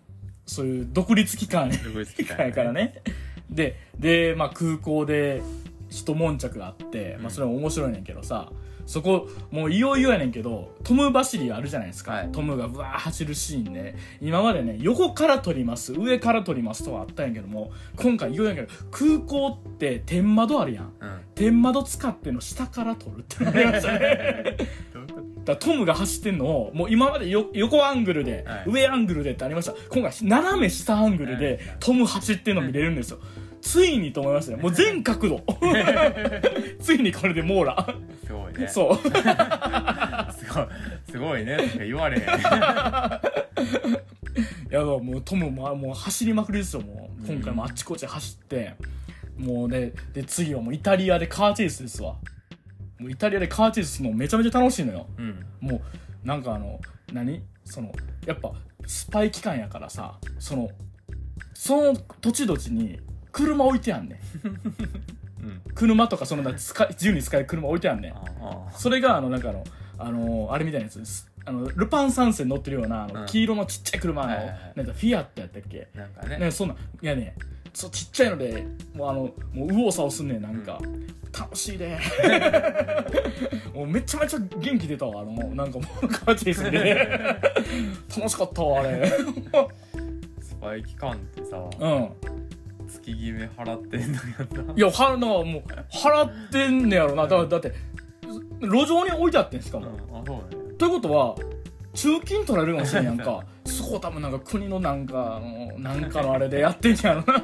[0.47, 3.03] そういう独立機関独立機関 やからね。
[3.51, 5.43] で、で、まあ空港で
[5.89, 8.51] 一悶着があって、まあそれも面白いねんけどさ、
[8.87, 12.13] そこ、もういよいよやねんけど、トム走りあるじゃないですか。
[12.13, 12.31] はい。
[12.31, 20.93] トムがブワー走るシーンで、今までね、横から撮ります、上から撮りますとはあったんやけども、今回いよいよやけど、空港って天窓あるやん。
[20.99, 21.19] うん。
[21.35, 24.57] 天窓使っての下から撮るってなりましたね。
[25.43, 28.63] だトムが走ってんのをもう今までよ横アングルで、はい。
[28.67, 29.73] 上アングルでってありました。
[29.89, 31.59] 今回斜め下アングルで、はい。
[31.79, 33.19] トム走ってんの見れるんですよ、
[33.67, 34.63] ついにと思いましたね。
[34.63, 35.43] もう全角度。
[36.79, 37.85] ついにこれで網羅。
[38.25, 38.67] すごいね。
[38.69, 38.95] そう。
[38.95, 39.03] す
[40.53, 40.67] ごい。
[41.11, 41.57] すごいね。
[41.79, 42.23] 言われへん。
[44.71, 47.27] いやもうトムももう走りまくりですよもう。
[47.27, 48.75] 今回もあっちこっち走って、
[49.37, 52.15] もうねで次はもうイタリアでカーチェイスですわ。
[52.99, 55.07] もうイタリアでカーチェイスするのめちゃめちゃ楽しいのよ。
[55.17, 55.45] うん。
[55.59, 55.81] も
[56.23, 56.79] うなんかあの
[57.11, 57.41] 何？
[57.65, 57.91] その
[58.25, 58.53] やっぱ
[58.85, 60.69] スパイ機関やからさその
[61.53, 62.99] その土地土地に
[63.31, 64.47] 車置いてやんねん。
[64.47, 68.13] うん車とかそのな使い自由に使える車置いてやんねん。
[68.13, 68.71] ああ。
[68.71, 69.63] それがあのなんかあの
[69.99, 73.25] あのあれみたいなやつですあのルパン三世に乗ってるようなあの、うん。
[73.27, 74.73] 黄色のちっちゃい車の、はいはいはい。
[74.75, 75.87] なんかフィアットやったっけ？
[75.95, 76.37] なんかね。
[76.37, 76.77] ねそんなん。
[76.77, 77.35] いやね
[77.73, 79.33] そうちっちゃいのでもうあのもう
[79.67, 80.81] 右往左往すんねんなんか、
[81.37, 81.99] 楽しいで。
[83.71, 86.95] もうめちゃめちゃ元気出たわあのなんかもうカーチェイスで。
[88.17, 89.07] 楽しかったわあれ。
[90.41, 91.57] スパイ期間ってさ。
[91.79, 92.09] うん
[93.07, 94.17] 月決め払ってんの
[94.57, 97.27] やんないやはなんかもう払ってんねやろな。
[97.27, 97.73] だだって
[98.59, 100.19] 路上に置いてあってんしかも、うん。
[100.19, 100.73] あそうね。
[100.77, 101.35] ということは
[101.93, 103.43] 中金取られるかもしれんやんか。
[103.65, 107.39] そこ多分なんか国のなんかあのなんかのあれでやってんやろな。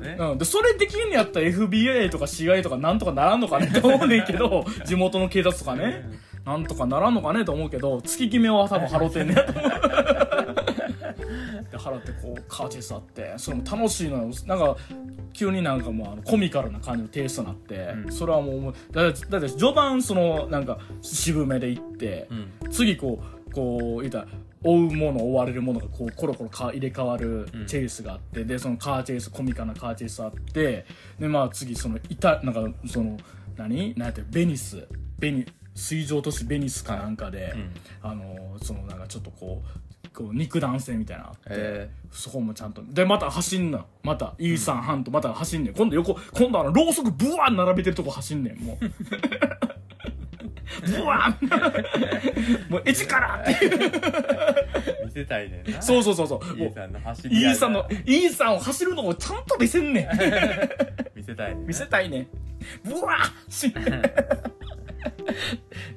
[0.00, 0.16] ね。
[0.20, 3.66] うん、でそれできんのやったら FBI とか CIA とかなんとかならんのかね。
[3.72, 6.04] って思うねんけど地元の警察とかね。
[6.44, 9.70] なんとかならんのかねと思うけど月決めは多分払ってんねやと思う。
[9.70, 10.29] で
[11.80, 14.30] 払ってこうカーチェイスあってそれも楽しいのよ。
[14.46, 14.76] なんか
[15.32, 18.12] 急になんかもうあのコミカルな感じのテイストになって、うん。
[18.12, 22.70] それはもうだってだって序盤そのなんか渋めでいって、うん。
[22.70, 24.26] 次こうこう言ったら
[24.62, 27.66] 追うもの追われるものがこうコロコロか入れ替わるうん。
[27.66, 30.84] チェイスがあって、でそのカーチェイスコミカルなカーチェイスあって
[31.18, 33.16] でまあ次そのいたなんかその
[33.56, 33.94] 何？
[33.96, 34.86] なんやってベニス。
[35.18, 37.72] ベニ水上都市ベニスかなんかで、うん。
[38.02, 41.90] あのそのなんかちょっとこうこう肉弾戦みたいなのあって、え。
[42.10, 45.74] そこもちゃんとでまた走んのまたイーサン・ハンとまた走んねん。
[45.74, 48.84] 今度横今度あのろうそくブワー並べてるとこ走んねんもう。
[50.86, 55.82] ブワーもうエチからってー見せたいねんな。
[55.82, 56.58] そうそうそうそう。
[56.58, 60.02] イーさんの走りイーサンのイーサンを走るのをちゃんと見せんね。
[60.02, 60.08] ん
[61.16, 62.20] 見せたいね見せたいね。
[62.20, 62.26] ん
[62.84, 63.72] ブワーし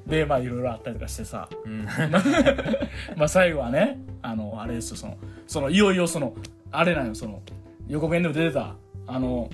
[0.06, 1.48] でまあいろいろあったりとかしてさ。
[1.64, 1.84] うん。
[3.16, 6.34] まあ最後はねあのあれですよそのそのいよいよその
[6.70, 7.42] あれなのその
[7.86, 9.50] 予告編でも出てたあの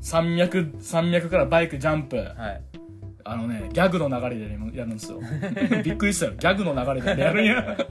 [0.00, 2.16] 山脈山脈からバイクジャンプ。
[2.16, 2.62] はい。
[3.26, 5.18] あのねギャグの流れでやるんですよ。
[5.82, 6.32] びっくりしたよ。
[6.38, 7.62] ギャグの流れでやるんや。
[7.64, 7.86] だか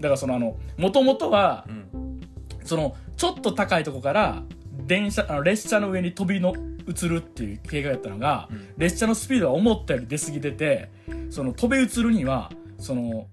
[0.00, 2.20] らそのあのもともとはうん。
[2.64, 4.42] そのちょっと高いとこから
[4.86, 6.54] 電車あの列車の上に飛びの
[6.86, 8.68] 移るっていう計画やったのが、うん。
[8.76, 10.90] 列車のスピードが思ったより出過ぎてて
[11.30, 13.26] その飛び移るにはその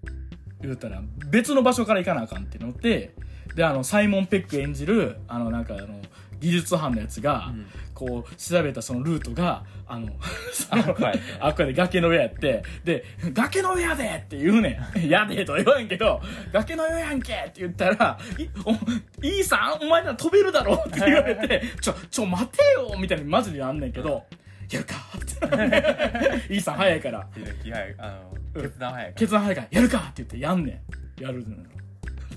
[0.61, 3.15] 言うたら別の場所から行かなあかんっていうので
[3.55, 5.99] であのサイモン・ペック演じるあのなんかあの
[6.39, 7.65] 技術班のやつが、うん
[7.99, 10.07] こう調べたそのルートがあの
[11.41, 16.21] あっこれで崖の上やってで「崖の上やで!」って言うねん「やで!」とは言わんけど
[16.53, 18.71] 「崖の上やんけ!」って言ったら「いお
[19.25, 24.23] いいさんお前なら飛べるだろ!」って言われて「ちょちょ待てよ!」みたいにマジでやんねんけど
[24.71, 27.27] 「やるか!」って「いいさん早いから
[28.63, 30.81] 決断早いか決断早いからやるか!」って言ってやんね
[31.19, 31.63] んやるのよ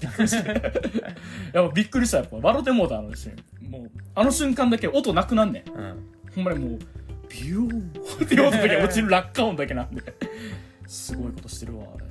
[0.02, 3.70] びっくりしたやっぱびっくりしたやっぱ笑ってもうたあのシーン。
[3.70, 5.74] もうあの瞬間だけ音なくなんねん。
[5.74, 6.08] らうん。
[6.34, 6.78] ほんまにもう
[7.28, 10.02] ビューって言おうと時は落ちる落下音だけなんで。
[10.86, 12.06] すごいことしてるわあれ。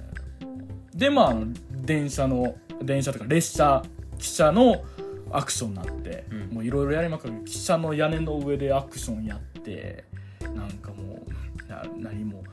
[0.95, 1.35] でまあ
[1.71, 3.83] 電車の電車とか列車
[4.17, 4.83] 汽車の
[5.31, 6.55] アクションになって、うん。
[6.55, 10.05] もういろいろやりまくる汽車の屋根の上でアクションやって
[10.55, 11.19] なんかも
[11.67, 12.43] うな何も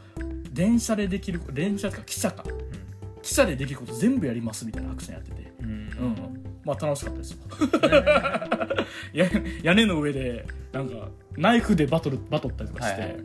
[0.53, 2.45] 電車でできる電車とか汽車か
[3.23, 5.53] 汽車でできること全部やりますみたいなアクションやってて。
[5.61, 5.69] うん。
[5.69, 7.33] うん、まあ楽しかったです。
[7.33, 7.39] よ
[9.25, 9.31] や
[9.63, 13.25] 屋根の上でなんかナイフでバトルバトったりとかして、はいはい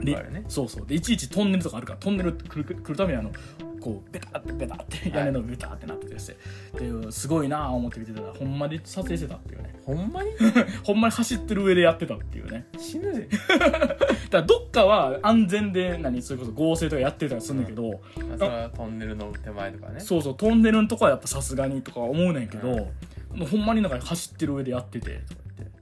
[0.00, 0.44] でね。
[0.48, 0.86] そうそう。
[0.86, 3.32] でいちいちトンネルとかあるからトンネル来る来るためにあの
[3.78, 6.36] こうベタってベタって屋根の上ベタってなっててして、
[6.78, 9.74] ですごいなあ思って見てたらほんまに撮影してたっていうね。
[9.84, 10.30] ほんまに？
[10.84, 12.66] ほんまに走ってる上でやってたっていうね。
[12.78, 13.28] 死ぬで。
[13.58, 13.88] だか
[14.30, 17.90] らどっかは安全で何それこそ合成とかやってたりするんだけど、
[18.28, 20.00] まあそれはトンネルの手前とかね。
[20.00, 25.77] そうそうトンネルのとこはやっぱさすがにとか思うねんけど、もうほんまになんか走ってる上でやっててとか言って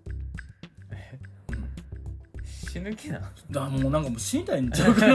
[2.76, 5.14] 死ぬ気なだからもうなんかもう死にたいんちゃうかな。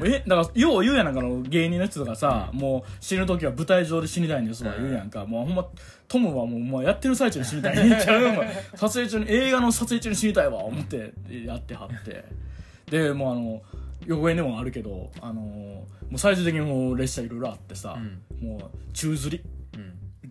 [0.04, 5.66] えだからよう言うやんなんかの芸人の人とかさ、もう死ぬ時は舞台上で死にたいんですとか言うやんか、もうほんま
[6.08, 8.44] トムはもうもうやってる最中に死にたいんちゃう
[8.76, 11.12] 撮影中に映画の撮影中に死にたいわ思って
[11.44, 12.24] やってはって。
[12.90, 13.62] でもうあの
[14.06, 17.96] 横縁でもあるけどあのもう最終的にもう列車いろいろあってさ、
[18.40, 18.60] もう
[18.92, 19.42] 宙吊り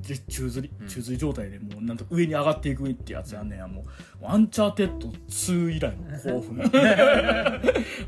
[0.01, 0.87] 宙吊りうん。
[0.87, 3.67] 宙吊り状態でもうなんと上に上がっていくってやつやんねや。
[3.67, 3.85] も
[4.21, 6.61] うアンチャーテッド2以来の興奮。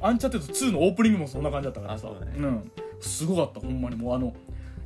[0.01, 2.07] アンチャーテッド2 のオープニングもそんな感じだったからさ。
[2.09, 3.95] あそうん、すごかったほんまに。
[3.95, 4.33] もうあの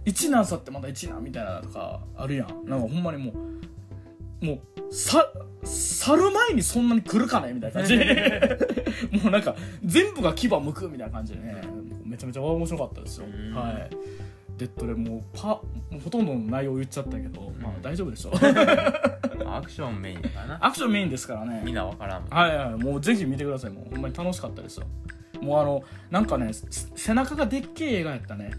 [0.06, 2.48] 一難去ってまた一難みたいなとかあるやん。
[2.67, 3.34] なんかほんまにも
[4.41, 5.26] うもうさ
[5.63, 7.98] 去る前にそんなに来るかねみたいな感じ。
[9.17, 11.62] もうなんか全部が牙向くみたいな感じでね。
[12.06, 13.26] めちゃめちゃ面白かったですよ。
[13.28, 13.54] うん。
[13.54, 13.89] はい
[14.58, 15.62] デッドでもうパも
[15.93, 18.32] うほとんどの内容言っちゃったけど、まあ大丈夫でしょ。
[19.46, 20.58] アクションメインかな。
[20.62, 21.62] アクションメインですからね。
[21.63, 23.72] みんなわからんもんはいはいもうぜひ見てください。
[23.72, 24.88] もうほんまに楽しかったですよ。
[25.41, 28.52] もうあのなんかねす背中がでっけえ映画やったね。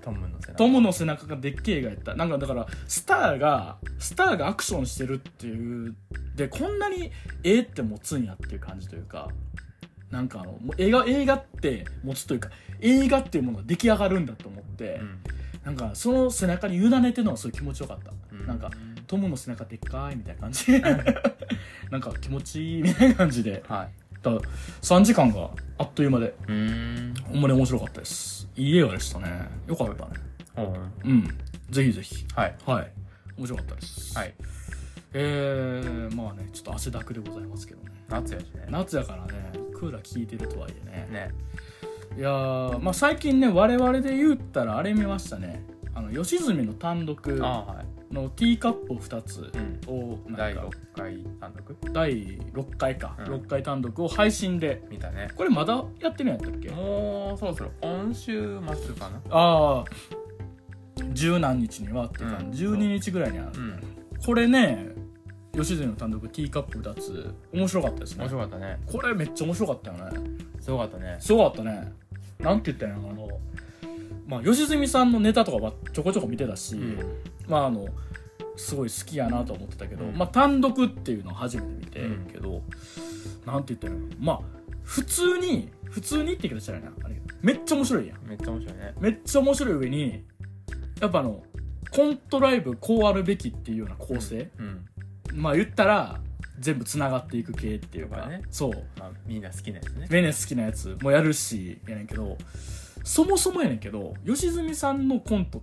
[0.00, 0.54] トムの背中。
[0.54, 2.14] トムの背中がでっけえ映画やった。
[2.14, 5.96] なんかだからスターがスターがアクションしてるっていう
[6.36, 7.10] でこんなに
[7.42, 9.28] ええって持つんやっていう感じというか
[10.14, 12.50] なんかあのもう映画映画って持つというか
[12.80, 15.18] 映画っていうものが出来上がるんだと思って、うん。
[15.64, 18.46] なんかその背中に委ねてるのがすごい気持ちよかった、うん。
[18.46, 18.70] なんか
[19.08, 20.70] トムの背中でっかいみたいな感じ。
[21.90, 23.64] なんか気持ちいいみたいな感じで。
[23.68, 23.90] はい。
[24.22, 24.30] だ
[24.82, 27.14] 3時間があっという間でうーん。
[27.24, 28.48] ほんまに面白かったです。
[28.54, 29.48] いい映画でしたね。
[29.66, 30.12] よかったね。
[31.04, 31.28] うん。
[31.70, 32.24] ぜひぜひ。
[32.36, 32.54] はい。
[32.64, 32.92] はい。
[33.36, 34.16] 面白かったです。
[34.16, 34.34] はい。
[35.12, 37.90] えー、まあねちょっと汗だくでございますけどね。
[38.08, 38.66] 夏やしね。
[38.68, 41.08] 夏やからねクーラー効いてるとはいえね。
[41.10, 41.30] ね。
[42.16, 45.64] いやーまあ最近ね我々で言ったらあれ見ましたね。
[45.94, 49.80] あの吉住の単独のティーカップ2つうん。
[49.86, 51.76] をなん第か6回単独？
[51.92, 53.24] 第6回か、うん。
[53.24, 54.82] 6回単独を配信で。
[54.90, 55.28] 見たね。
[55.36, 56.70] これまだやってるんやったっけ？
[56.70, 59.20] もうそろそろ今週末かな？
[59.30, 59.84] ああ
[61.12, 62.50] 十何日にはってか、うん。
[62.50, 63.80] 12日ぐらいには、うん。
[64.24, 64.93] これね
[65.54, 67.34] 吉住の単独ティーカップ2つ。
[67.52, 68.22] 面白かったですね。
[68.24, 68.80] 面白かったね。
[68.86, 70.20] これめっちゃ面白かったよね。
[70.60, 71.16] すごかったね。
[71.20, 71.92] すごかったね。
[72.38, 73.28] なんて言ったらあの
[74.26, 76.98] まあ吉住さんのネタとかはちょこちょこ見てたし、うん。
[77.46, 77.86] まああの
[78.56, 80.16] すごい好きやなと思ってたけど、うん。
[80.16, 82.26] まあ単独っていうのを初めて見てうん。
[82.26, 82.62] けど、
[83.46, 84.40] なんて言ったらまあ
[84.82, 86.92] 普通に普通にって言い方したらな。
[87.04, 88.18] あれめっちゃ面白いやん。
[88.26, 88.94] めっちゃ面白いね。
[88.98, 90.24] めっちゃ面白い上に
[91.00, 91.42] やっぱあの
[91.90, 94.86] コントライブこうあるべきっていうような構成、うん
[95.32, 96.20] まあ言ったら
[96.58, 98.42] 全部つながっていく系っていうかね。
[98.50, 98.72] そう。
[98.98, 100.06] まあみんな好きなやつね。
[100.08, 102.36] ベネ好きなやつもやるしやねんけど
[103.02, 105.62] そもそもやねんけど吉住さんのコント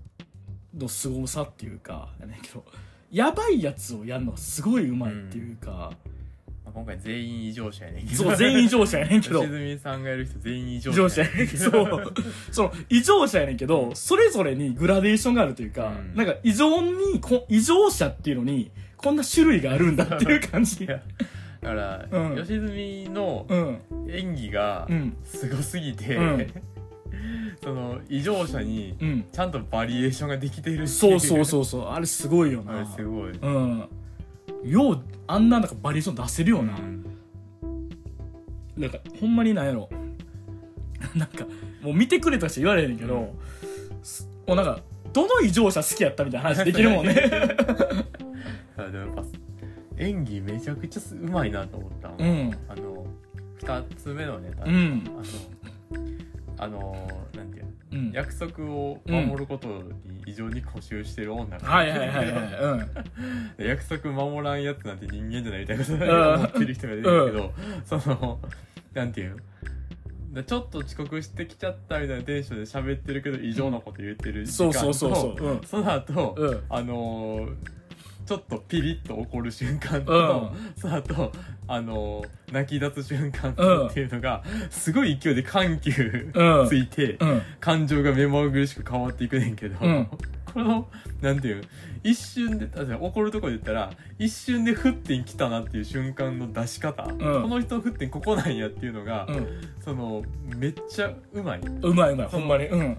[0.78, 2.63] の凄さっていうかやねんけど
[3.12, 5.91] やばいやつをやるのがすごいうまいっていうか、
[6.63, 8.24] まあ今回全員異常者やねんけど。
[8.24, 9.41] そう全員異常者やねんけど。
[9.41, 11.71] 吉住さんがやる人全員異常者やねんけど。
[11.71, 12.13] そう。
[12.52, 16.15] その異常者やねんけどそれぞれにグラデーションがあるというか、うん。
[16.15, 18.71] なんか異常にこ異常者っていうのに
[19.04, 20.86] こんな種類があるんだっていう感じ。
[20.88, 21.00] だ
[21.62, 22.38] から、うん。
[22.38, 23.80] 吉住のうん。
[24.10, 25.16] 演技がうん。
[25.24, 26.48] すごすぎて、うん。
[27.64, 29.26] その異常者にうん。
[29.32, 31.90] ちゃんとバリエーションができてるそうそうそうそう。
[31.90, 32.78] あれすごいよな。
[32.78, 33.90] あれすごい、うん。
[34.64, 37.06] ようあんななんかバリエーション出せるよな、うん。
[38.78, 39.90] なんかほんまになんやろ。
[41.16, 41.46] なんか
[41.82, 43.34] もう見てくれたし言われへんけど、
[44.04, 44.82] すもうなんか
[45.13, 47.15] どの異常者好きやったみたいな話できるもんね。
[48.78, 49.24] あでもやっぱ
[49.97, 52.52] 演技めちゃくちゃうまいなと思ったの、うん。
[52.67, 53.06] あの
[53.60, 55.04] 2つ目のネタ、うん。
[56.58, 58.12] あのあのなんていうん。
[58.12, 62.88] 約束を守ることに異常に固執してる女が、はいはいはいは
[63.60, 66.34] い 約束守らんやつなんて人間じゃないみたいなことん。
[66.36, 67.54] 思ってる人が出てるけど、
[68.00, 68.39] その
[68.93, 69.38] なんていう
[70.46, 75.48] ちょっと遅刻してきちゃったみたいなテンションで喋ってるけど異常なこと言ってる時間と、そうそうそうそう。
[75.48, 75.62] うん。
[75.65, 76.48] その後、うん。
[76.48, 77.56] うんあのー
[78.24, 81.32] ちょっとピリッと怒る瞬間と、その後
[81.67, 86.67] あのー泣き出す瞬間とっていうのが、すごい勢いで緩急うん。
[86.70, 87.41] ついて、うん。
[87.60, 90.08] 感情が目まぐるしく変わっていくねんけど、うん
[90.54, 90.88] この
[91.22, 91.64] なんていう
[92.04, 99.48] 一瞬で怒るとこで言ったら一瞬で沸点来たなっていう瞬間の出し方、この人の沸点ここなんやっていうのが、うん。
[99.84, 100.24] その
[100.58, 101.60] めっちゃうまい。
[101.60, 102.66] うんうまいうまいほんまに。
[102.68, 102.98] うん。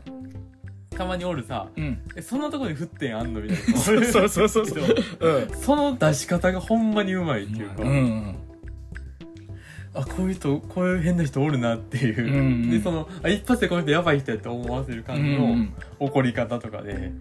[0.91, 2.03] たまにおるさうん。
[2.17, 3.79] えそんなとこに沸点あんのみたいな。
[3.81, 4.85] そうそうそうそうそう。
[5.21, 5.55] うん。
[5.57, 8.37] その出し方がほんまにうまいっていうか、うん。
[9.95, 17.19] あこういう人こういう変な人おるなっていう、うんでそのあ一発でこの人やばい人やって思わせる感じの、うん怒り方とかで、うん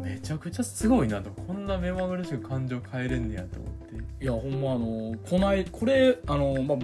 [0.00, 1.30] めちゃくちゃすごいなと。
[1.30, 6.78] こんな目まぐるしく感情変えれんねやと思って、いやほんまあのこないこれあのまあ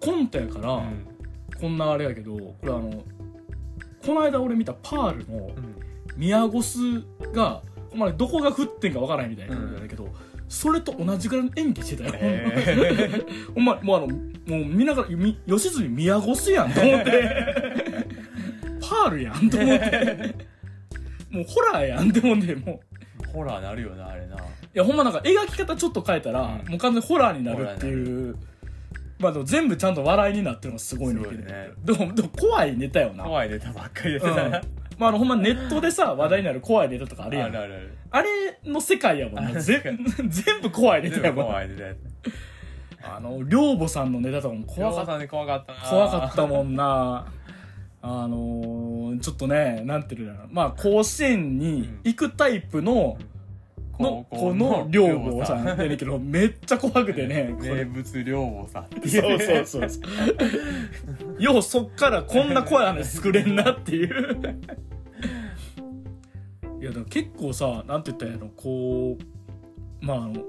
[0.00, 1.06] コントやから、うん。
[1.60, 3.04] こんなあれやけどこれあの
[4.04, 5.76] この間俺見たパールのうん。
[6.16, 10.08] 宮越がほんどこが降ってんかわからないみたいなことやけど、
[10.48, 14.14] それと同じぐらいの演技してたよ、えほんまもうあのも
[14.62, 18.10] う見ながらみ吉住宮越やんと思って。
[18.90, 20.34] パールやんと思って
[21.30, 22.80] もうホラーやんって思っても
[23.20, 23.22] う。
[23.22, 24.36] ーホラーなるよなあれな。
[24.36, 24.40] い
[24.74, 26.48] やほんまなんか描き方ちょっと変えたら、うん。
[26.68, 28.36] もう完全にホラーになるっていう
[29.18, 31.20] まあでも全部ちゃんと笑いになってるのがすごいね。
[31.20, 31.70] んけどすごいね。
[31.84, 33.24] でもでも怖いネタよな。
[33.24, 34.34] 怖いネタばっかりでうん。
[34.34, 34.62] さ、
[34.98, 37.48] まあ、あのほんまネットでさ話題になる怖いネタとかあるやん。
[37.48, 37.94] あるあるある。
[38.12, 39.60] あれの世界やもんな。
[39.60, 39.82] ぜ
[40.26, 41.94] 全部怖いネタや全部もん怖いネタや
[43.02, 45.12] あの寮母さんのネタとかも怖かった。
[45.12, 45.78] さんで怖かったな。
[45.90, 47.26] 怖かったもんな
[48.02, 50.48] あのー、ちょっとねなんていうのかな。
[50.50, 53.18] まあ甲子園に行くタイプの、
[53.98, 57.54] のこの寮母さんやねんけどめっちゃ怖くてね。
[57.58, 60.00] こ名れ物寮母さんっていそうそうそうそ
[61.38, 61.42] う。
[61.42, 64.58] ようそっからこんな怖い話作れんなっていう。
[66.80, 70.44] いやでも結構さなんて言ったらいいのこうまああの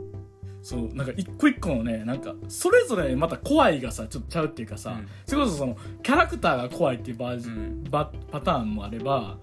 [0.62, 5.08] そうなんか一個一個のねなんかそれぞれまた怖いがさちょっとちゃうっていうかさ、うん。
[5.26, 7.84] それこそそのキャラクターが怖いっていうバージ、うん。
[7.90, 9.38] バパターンもあれば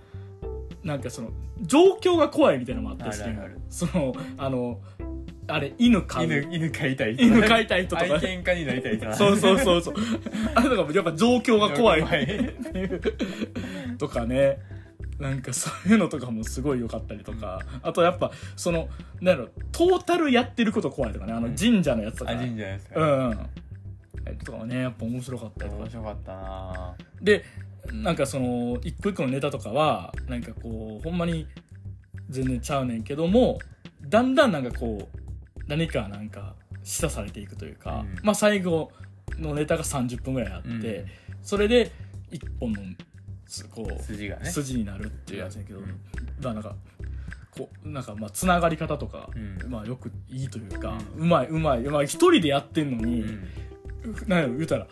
[0.85, 1.31] なんかその
[1.63, 4.81] 状況が怖いみたいなのもあったしあるそのあの
[5.49, 6.25] あれ犬飼う。
[6.25, 9.95] 犬犬飼いたい人犬飼いたい人とか愛犬家になりたい人そうそうそうそう。
[10.55, 12.05] あれとかもやっぱ状況が怖い。
[13.99, 14.59] とかね
[15.19, 18.89] なんかそういうのとかもすごい良かったりとか、あとやっぱその
[19.21, 21.33] なんやろトータルやってること怖いとかね。
[21.33, 23.49] あの神社のやつとか、あ神社ですか、うん。
[24.45, 25.83] とかもねやっぱ面白かったりとか。
[25.83, 26.95] 面白かったな。
[27.21, 27.45] で
[27.93, 31.47] なんかその一個一個のネタとかはなんかこうほんまに
[32.29, 33.59] 全然ちゃうねんけども
[34.03, 35.19] だんだんなんかこう
[35.67, 36.55] 何かなんか
[36.85, 38.19] 示唆されていくというか、うん。
[38.23, 38.93] まあ最後
[39.37, 41.07] のネタが30分ぐらいあって、うん。
[41.43, 41.91] それで
[42.31, 43.08] 一本のす
[43.75, 44.51] こう筋がね。
[44.51, 46.01] 筋になるっていうやつやけど、うん。
[46.41, 46.75] だなんか
[47.51, 49.71] こうなんかまあつながり方とか、うん。
[49.71, 53.49] まあよくいいというか、ううまいうまいまあ一人でやってんのに、うん。
[54.27, 54.87] なんやろ言うたら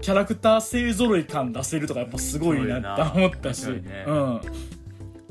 [0.00, 4.40] キャラクター勢ぞろい感出せるとかやっぱすごいなって思ったし、うん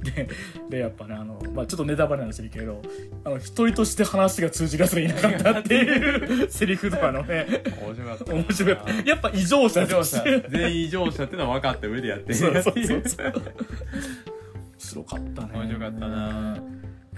[0.05, 0.29] で
[0.69, 2.81] でやっぱねあの、まあ、ちょっとネタバレなんですけど
[3.23, 7.63] あの一人として話が通じるやつがいなかったっていう セリフとかのね。
[7.81, 8.77] 面白かった面白い。
[9.05, 10.23] やっぱ異常者異常者。
[10.49, 12.35] 全員異常者ってのは分かった上でやってる。
[12.35, 13.03] そうそうそう。
[13.05, 13.23] そ
[15.01, 15.49] う面白かったね。
[15.53, 16.57] 面白かったな。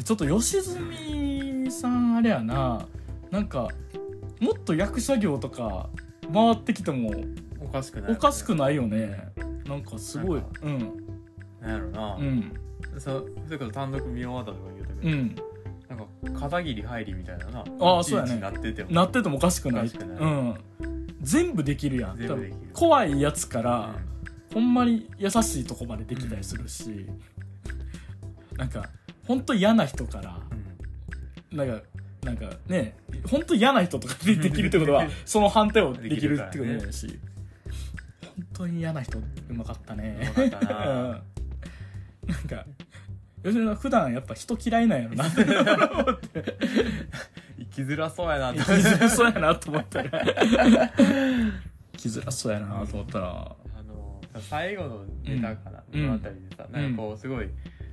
[0.03, 2.87] ちょっと吉住さんあれやな。
[3.31, 3.67] なんか
[4.39, 5.89] もっと役者業とか
[6.33, 7.11] 回ってきても
[7.59, 9.29] おかしくないおかしくないよね。
[9.65, 10.41] なんかすごい。
[10.61, 10.93] うん。
[11.59, 12.53] なんやろな、うん
[12.99, 15.35] そそれこそ単独見終わったとか言うたけど、うん。
[15.89, 17.63] なんか片桐入りみたいなな。
[17.79, 18.35] ああそうやね。
[18.39, 18.91] なってても。
[18.91, 19.87] なっててもおかしくない。
[19.87, 20.55] うん。
[21.21, 22.17] 全部できるやん。
[22.17, 22.57] 全部できる。
[22.73, 23.95] 怖いやつかうら、ん。
[24.53, 27.07] ほんまに優しいとこまでできたりするし、
[28.55, 28.89] なんか
[29.27, 30.39] ほんと嫌な人から
[31.51, 31.83] なんか
[32.23, 32.95] なんかね
[33.29, 37.19] ほんと嫌な人とかでできるってことは その反対をできるってことだし、
[38.23, 40.33] 本当に嫌な人うまかったね。
[40.35, 40.87] うまかったな。
[40.87, 41.21] うん。
[42.27, 42.65] なんか
[43.43, 45.27] 吉野さん普段やっぱ人嫌いなんやろな。
[45.27, 46.57] っ て
[47.59, 50.91] 生きづらそうやなって生きづらそうやなと思ったら生
[51.97, 53.27] きづらそうやなと思ったら。
[53.27, 56.07] あの最後のネタかな、うん。
[56.07, 57.49] のあたりでさ、なんかこうすごい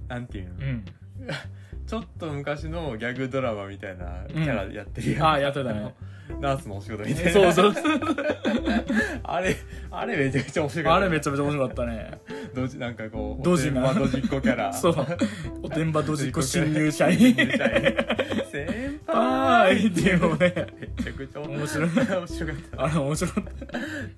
[0.09, 0.84] なんていうの、うん
[1.87, 5.95] ちょっと昔のギャグドラマみたいなキャラやってるやん、ああやってたね。
[6.41, 7.30] ナースのお仕事みたいな。
[7.32, 7.74] そうそう
[9.24, 9.57] あれ
[9.91, 12.11] あれめちゃくちゃ面白かったあれめちゃめちゃ面白かったね。
[12.55, 13.91] ドジなんかこうドジな。
[13.91, 14.72] おてんばドジっ子キャラ。
[14.74, 15.07] そう。
[15.62, 17.35] おてんばドジっ子新入社員。
[17.35, 21.91] 先は輩っていうのをねめちゃくちゃ面白い。
[21.91, 22.85] 面白かった。
[22.85, 23.45] あれ面白かっ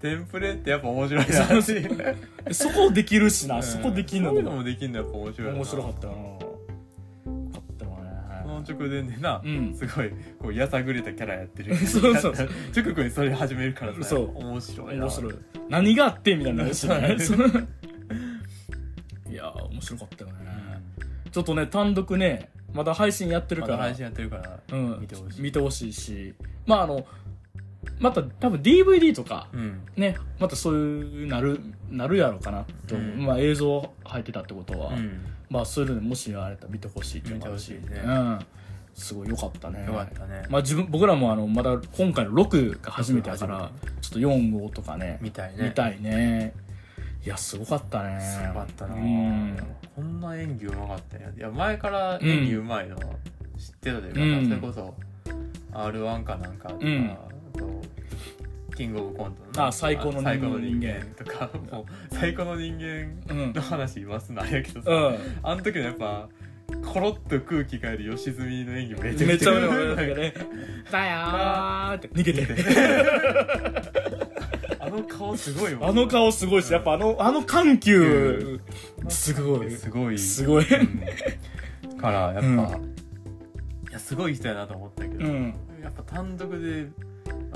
[0.01, 5.55] テンプレってやっぱ面白いなそこできるしな、そこできんのそういうのもできんのやっぱ面白いな。
[5.57, 6.36] 面白かったよな
[8.69, 9.75] 直前でな、うん。
[9.75, 10.11] すごい
[10.41, 11.77] こうやさぐれたキャラやってる。
[11.87, 12.49] そうそうそう。
[12.75, 14.03] 直後にそれ始めるからさ。
[14.03, 14.39] そう。
[14.39, 15.05] 面白いな。
[15.05, 15.35] 面白い。
[15.69, 17.17] 何があってみたいになるしね。
[19.31, 20.37] いやー面白かったよね。
[21.31, 25.43] ちょっとね単独ねまだ配信やってるから、まだ配信やってるからうん、見てほしい。
[25.43, 26.35] 見てほしいし。
[26.67, 27.07] まああの
[28.01, 29.83] また多分 DVD とかうん。
[29.97, 31.61] ねまたそういうなる
[31.91, 33.25] なるやろうかなと、うん。
[33.25, 35.21] まあ映像入ってたってことは、うん
[35.51, 38.03] まあそういうのでもしあれたら見てほしいって見てほしいね。
[38.05, 38.39] うん。
[38.95, 39.85] すごい良かったね。
[39.87, 40.43] よかったね。
[40.49, 43.71] まあ自分僕らもあのまだ今回の6が初めてだから
[44.01, 45.65] ちょっと4号とかねみたいね。
[45.65, 46.55] 見たいね。
[47.25, 48.21] いやすごかったね。
[48.21, 49.57] すごかったな、うん。
[49.95, 53.11] こんな演技うまかったんやいや前から演技うまいのは知っ
[53.81, 54.49] てたというかさ、うん。
[54.49, 54.95] それこそ
[55.73, 57.17] r 1かなんかとか、うん
[58.77, 65.18] キングオブコントのあ最高の人間とかもう最高の人間うんの話今すんのあれやけどさ、うん。
[65.43, 66.29] あの時のやっぱ
[66.85, 70.35] コロッと空気変える吉住の演技めちゃめっちゃくちゃ俺なんかね
[70.93, 72.47] 「だよー」って逃げて。
[74.79, 78.61] あの顔すごいあの顔すごいしやっぱあのあの緩急
[79.09, 79.70] すごい。
[79.70, 80.18] すごい。
[80.18, 80.64] すごい。
[80.64, 80.83] う
[81.95, 81.97] ん。
[81.97, 82.59] からやっぱ、うん。
[83.91, 85.55] いやすごい人やなと思ったけど、うん。
[85.83, 86.87] やっぱ単独で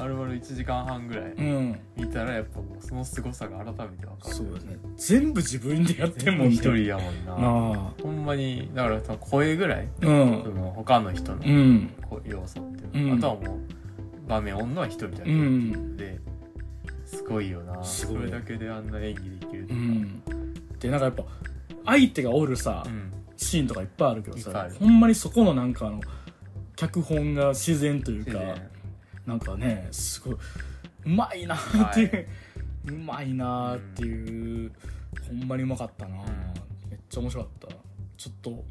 [0.01, 1.79] あるある1時間半ぐらいうん。
[1.97, 4.35] 見たらやっぱその凄さが改めて分かる。
[4.35, 4.79] そうですね。
[4.97, 6.55] 全部自分でやってんもんね。
[6.55, 7.35] 一人やもんな。
[7.35, 7.93] あ。
[8.03, 10.43] ほんまにだからその声ぐらい、あうん。
[10.43, 11.95] その他の人のうん。
[12.09, 13.19] こう要素っていうか、うん。
[13.19, 16.19] あとはもう場面おんのは一人だけっていうので
[17.05, 17.83] すごいよな。
[17.85, 20.23] すごいそれだけであんな演技できるとかうん
[20.79, 21.25] でなんかやっぱ
[21.85, 23.13] 相手がおるさ、うん。
[23.37, 24.75] シーンとかいっぱいあるけどさいっぱいある。
[24.77, 26.01] ほんまにそこのなんかあの
[26.77, 28.71] 脚本が自然というか自然
[29.31, 30.37] なんかねすごい
[31.05, 32.27] うまいなっていう、
[32.89, 34.73] うまいなっていう、
[35.29, 36.17] ほんまにうまかったな、
[36.91, 37.69] めっちゃ面白かった。
[38.17, 38.65] ちょっと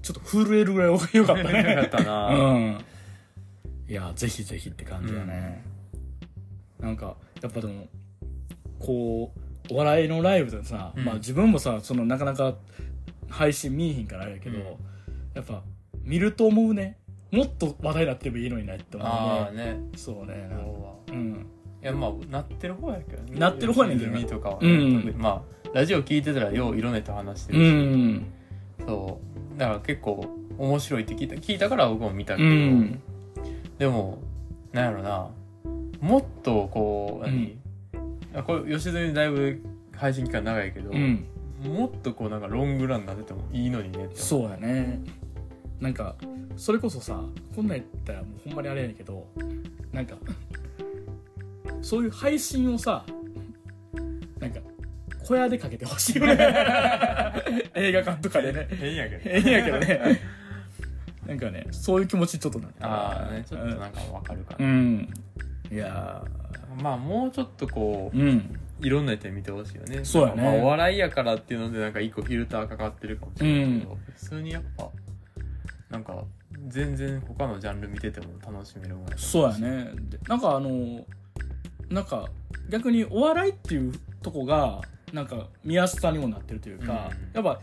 [0.00, 2.84] ちょっと震えるぐらいよかったよかっねたな、 うん。
[3.88, 5.64] いやぜひぜひって感じだね、
[6.78, 7.88] なんかやっぱでも
[8.78, 9.32] こ
[9.68, 11.04] うお笑いのライブでさ、うん。
[11.04, 12.56] まあ自分もさそのなかなか
[13.28, 14.64] 配信見えへんからあれやけど、うん。
[15.34, 15.64] やっぱ
[16.04, 16.98] 見ると思うね
[17.32, 19.14] もっと話題になってもいいのになって思うね。
[19.14, 19.80] ああね。
[19.96, 20.48] そうね。
[20.50, 21.46] そうん。
[21.82, 23.40] いやまあなってる方やけどね。
[23.40, 25.14] なってる方やねんけどとかは、うん。
[25.16, 28.26] まあラジオ聞いてたらよう色ネタ話してうるし、ん。
[28.86, 29.18] そ
[29.56, 29.58] う。
[29.58, 30.26] だから結構
[30.58, 33.00] 面白いって聞いた聞いたから僕も見たけうど、ん。
[33.78, 34.18] でも
[34.72, 35.30] なんやろな。
[36.02, 37.56] もっとこう何、
[38.34, 39.62] あこれ吉住だいぶ
[39.96, 41.24] 配信期間長いけど、うん。
[41.64, 45.00] もっとこうなんかロングランになっててもいいのにねってそうやね
[45.82, 46.14] なんか
[46.56, 47.20] それこそさ
[47.56, 49.26] こんなんやったらもうほんまにあれやねんけど
[49.92, 50.16] なんか
[51.82, 53.04] そういう配信をさ
[54.38, 54.60] なんか
[55.24, 56.32] 小屋でかけてほしいよね。
[57.74, 58.66] 映画館とかでね。
[58.70, 59.30] 変やけど。
[59.30, 60.20] 変やけどね。
[61.26, 65.08] なんかねそういう気持ちちょっとなああねちょっとなんかわかるかな、うん。
[65.70, 66.24] いいや
[66.82, 68.58] まあもうちょっとこーうん。
[68.80, 70.04] ういろんな人に見てほしいよね。
[70.04, 70.42] そうやね。
[70.42, 74.90] まあお笑いやからっていうのでなんか一個フィルターかかってるかもしれないけど、う普通にやっぱ
[75.92, 76.24] なんか
[76.68, 79.90] 全然他のジャンル見てても楽しめるもんそうやね。
[80.08, 81.04] でなんかあの
[81.90, 82.30] なんか
[82.70, 84.80] 逆にお笑いっていうとこが
[85.12, 87.60] なんか見やすさにもなってるというか、うんやっぱ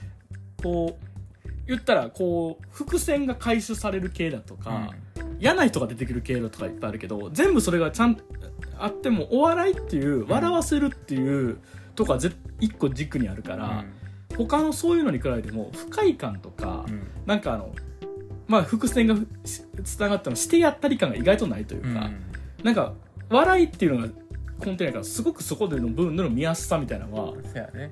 [0.62, 4.92] こう言ったらこう伏線が回収される系だとか、
[5.40, 8.24] 嫌な人が出てくる系だとかいっぱいあるけど全部それがちゃんと
[8.78, 11.60] あってもお笑いっていう笑わせるっていう
[11.96, 13.86] とこはぜ一個軸にあるから、
[14.38, 17.08] 他のそういうのに比べても不快感とか、うんうん。
[17.26, 17.74] なんかあの
[18.50, 19.16] まあ伏線が
[19.84, 22.24] つながってもしてやったり感が意外とないというか、うん。
[22.64, 22.94] なんか
[23.30, 24.14] 笑いっていうのが
[24.66, 27.34] 根底やからすごくそこでの部分での見やすさみたいなのは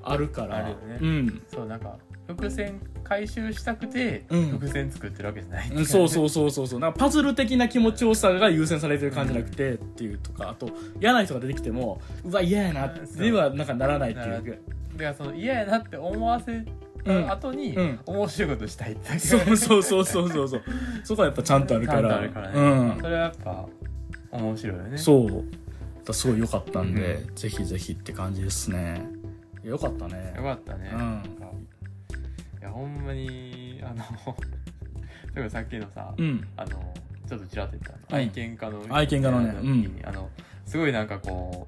[0.03, 0.97] あるからあるよね。
[0.99, 1.41] うん。
[1.47, 1.95] そうなんか
[2.27, 4.47] 伏線回収したくてうん。
[4.49, 5.81] 伏線作ってるわけじゃない、う。
[5.81, 6.79] んそうそうそうそうそう。
[6.79, 14.59] なんかパズル的な気持ちよさが優先されてる感じじゃなくてっていうとかあと嫌な人が出てきてもうわ嫌やなではなんかならないっていう。
[14.97, 16.65] だからその嫌やなって思わせ
[17.05, 17.99] 後に、うん。
[18.05, 19.19] 面白いことしたいって。
[19.19, 20.47] そうそうそうそうそう。
[20.47, 20.63] そう
[21.03, 22.19] そこはやっぱちゃんとあるから。
[22.53, 22.97] うん。
[22.99, 23.67] それはやっぱ
[24.31, 24.97] 面白いよね。
[24.97, 25.43] そう。
[26.07, 29.05] だすごい良かったんで、うぜひぜひって感じですね。
[29.63, 30.33] いや良かったね。
[30.35, 30.89] よかったね、
[32.59, 33.95] いやほんまにあの
[35.35, 36.47] 例えばさっきのさ、うん。
[36.55, 36.93] あの
[37.27, 40.01] ちょっとちらっと言った愛犬家の愛犬家のね。
[40.05, 40.29] あの
[40.65, 41.67] すごいなんかこ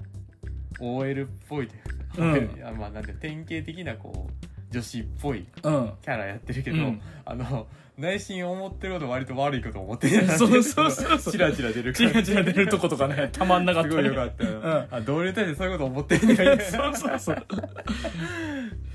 [0.80, 1.68] う OL っぽい
[2.14, 5.92] というか、 まあなんて典型的なこう女子っぽいうん。
[6.02, 7.00] キャラやってるけど、うん。
[7.24, 7.66] あの
[7.98, 11.32] 内心思ってること割と悪いこと思ってる そうそうそうそう。
[11.32, 14.86] チラチラ出るチラチラ出るとことかね たまんなかったすごいよかったよ、うん。
[14.90, 16.42] あ同僚に対してそういうこと思ってんねんそ
[16.88, 17.46] うそうそう。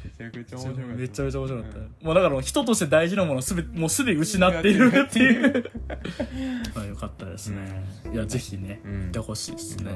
[0.04, 0.94] めちゃくちゃ面白かった。
[0.96, 5.72] めちゃめちゃ面白かった、うんもうだから人として大事なものすべもうすでに失っているっていう。
[6.74, 9.06] まあよかったですね、いやぜひねうん。
[9.08, 9.92] 見てほしいですね。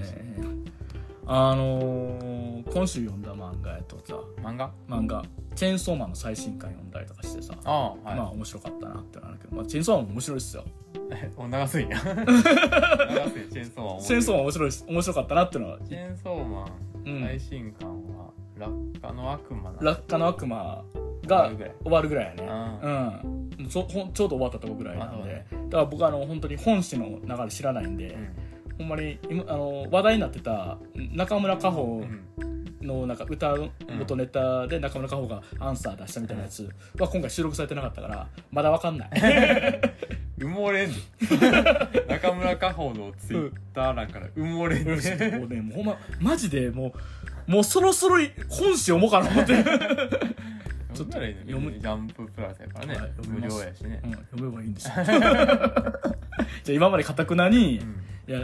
[1.25, 4.71] あのー今週読んだ漫画やとさ漫画？
[4.87, 5.23] 漫画
[5.55, 7.53] 「チェーンソーマン」の最新刊読んだりとかしてさ。
[7.63, 10.63] ああはい、まあ面白かったなってなるけど、まあ、チェーンソーマンも面白いっすよ。
[11.37, 11.89] お流すんや。
[11.89, 14.85] 流すチェーンソーマンチェーンソーマンン面白いっす。
[14.87, 15.79] 面白かったなってのは。
[15.79, 16.67] チェーンソーマン
[17.05, 17.21] うん。
[17.23, 21.51] 最新刊は落下の悪魔な落下の悪魔終が
[21.83, 22.47] 終わるぐらいやね。
[22.49, 23.15] あ
[23.59, 23.67] うん。
[23.67, 25.45] ちょちょうど終わったとこぐらいなんで。
[25.51, 28.48] だから僕あの本当に本誌の流れ知らないんで、うん
[28.79, 32.59] ほんまに今あの話題になってた中村佳穂うん。
[32.81, 39.09] のなんか歌の元ネタで中村佳穂がアンサー出したみたいなやつは今回収録されてなかったからまだわかんない。
[40.39, 40.95] 埋もれんで
[42.07, 44.91] 中村佳穂のツイッター欄から埋もれんで
[45.37, 46.93] もうねもうほんまマジでも
[47.47, 48.15] うもうそろそろ
[48.47, 49.53] 本誌読もうかな思って、
[50.93, 51.71] ちょっと読読む。
[51.71, 53.99] むジャンププラスやからね、はい無料やしね。
[54.05, 54.93] うん、読めばいいんですよ。
[55.03, 55.15] じゃ
[56.69, 57.95] あ今までかたくなに、うん
[58.29, 58.41] いや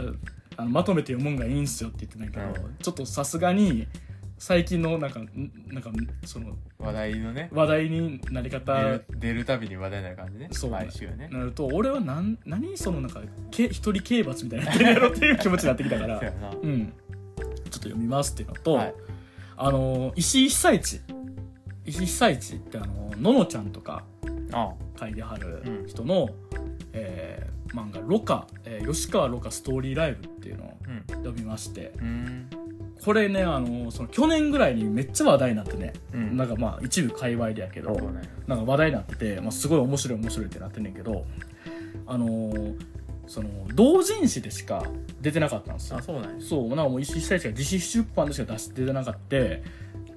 [0.56, 3.86] あのまとめて読むんがいいんすよって言ってないけど、うんちょっとさすがに
[4.38, 5.28] 最近のなんかん
[5.68, 5.90] なんか
[6.24, 7.48] その話題のね。
[7.52, 10.48] 話題になり方出るたびに話題になる感じね。
[10.52, 10.70] そう。
[10.72, 11.28] 毎週ね。
[11.32, 16.20] なると俺はなん何そのなんかけ一人刑罰みたいになってるやろっていう気持ちになってきたから
[16.52, 16.86] そうん。
[16.86, 18.94] ちょっと読みますっていうのと、はい。
[19.56, 21.00] あの石井久一
[21.86, 24.04] 石井久一ってあのののちゃんとか
[24.52, 24.72] あ。
[24.98, 25.86] 書いてはるうん。
[25.86, 26.28] 人の、
[26.96, 32.46] えー漫画「ロカ、えー吉川ロカストーリーライブ」っていうのをうん読みましてうん。
[33.04, 36.36] これねあのその去年ぐらいにめっちゃ話題になってね、うん。
[36.36, 38.22] なんかまあ一部界隈でやけど、ね。
[38.46, 41.26] なんか話題になってて、まあ、すごい面白い面白いってなってんねんけど
[42.06, 42.74] あのー
[43.28, 44.84] その同人誌でしか
[45.20, 45.98] 出てなかったんですよ。
[45.98, 46.40] あそうなんや。
[46.40, 49.36] そうなんかもう石井久一が自費出版でしか出して出てなかった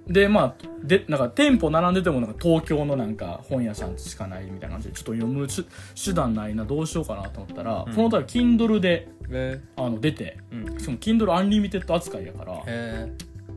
[0.10, 5.64] でまあでなんか店舗並んでてもなんか東京のなんか本屋さんしかないみたいな感じでちょっと読む手
[6.04, 7.96] 手段ないなどうしようかなと思ったら、うん。
[7.96, 10.80] この度 Kindle でへあの出てうん。
[10.80, 13.12] しかも Kindle アンリミテッド扱いやからへ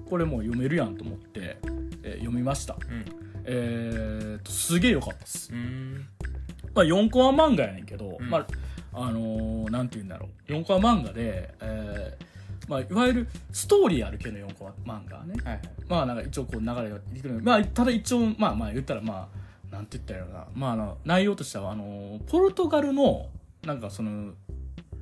[0.08, 1.56] これもう読めるやんと思って、
[2.02, 2.74] えー読みました。
[2.74, 3.04] うん。
[3.44, 5.52] えー、とすげえ良かったです。
[5.52, 6.06] うん。
[6.74, 8.28] まあ、4コマ漫画やねんけど、うん。
[8.28, 8.46] まあ
[8.92, 10.52] あのーなんて言うんだろう。
[10.52, 12.31] 4コマ漫画で、えー
[12.68, 15.34] まあ、いわゆるストーリーある系の4コマ漫画ね。
[15.44, 15.62] はいはい。
[15.88, 19.28] まあなんか一応こう流れができるまあただ一応まあまあ言ったらま
[19.70, 20.46] あなんて言ったらいいのかな。
[20.54, 23.28] まああの内容としてはあのーポルトガルの
[23.64, 24.32] なんかその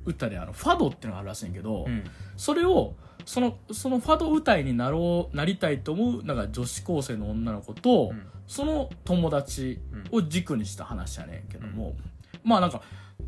[0.05, 2.03] 歌であのファドっていうのがあるらしいんやけど、うん。
[2.37, 2.95] それを
[3.25, 8.23] そのそのファド歌いになろうなりたいと思うなんか女子高生の女の子と、うん。
[8.47, 9.79] その友達
[10.11, 11.95] を軸にした話やねんけども、
[12.43, 12.81] まあなんか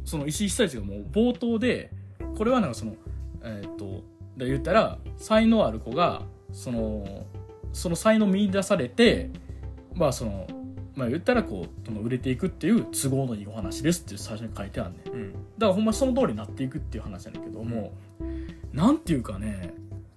[0.04, 1.92] その石井久一がもう冒頭で
[2.38, 2.96] これはなんかその
[3.42, 4.04] えーっと
[4.38, 7.26] で言ったら才能ある子がその
[7.72, 9.30] その才能見出されて
[9.96, 10.48] まあその
[10.96, 15.22] まあ言ったらこうその売れていくっていう都合のいいお話ですって最初に書いてあるねん。
[15.22, 15.34] うん。
[15.34, 17.94] だからほんまその通りになっていくっていう話やねんけども、
[18.72, 19.74] なんていうかね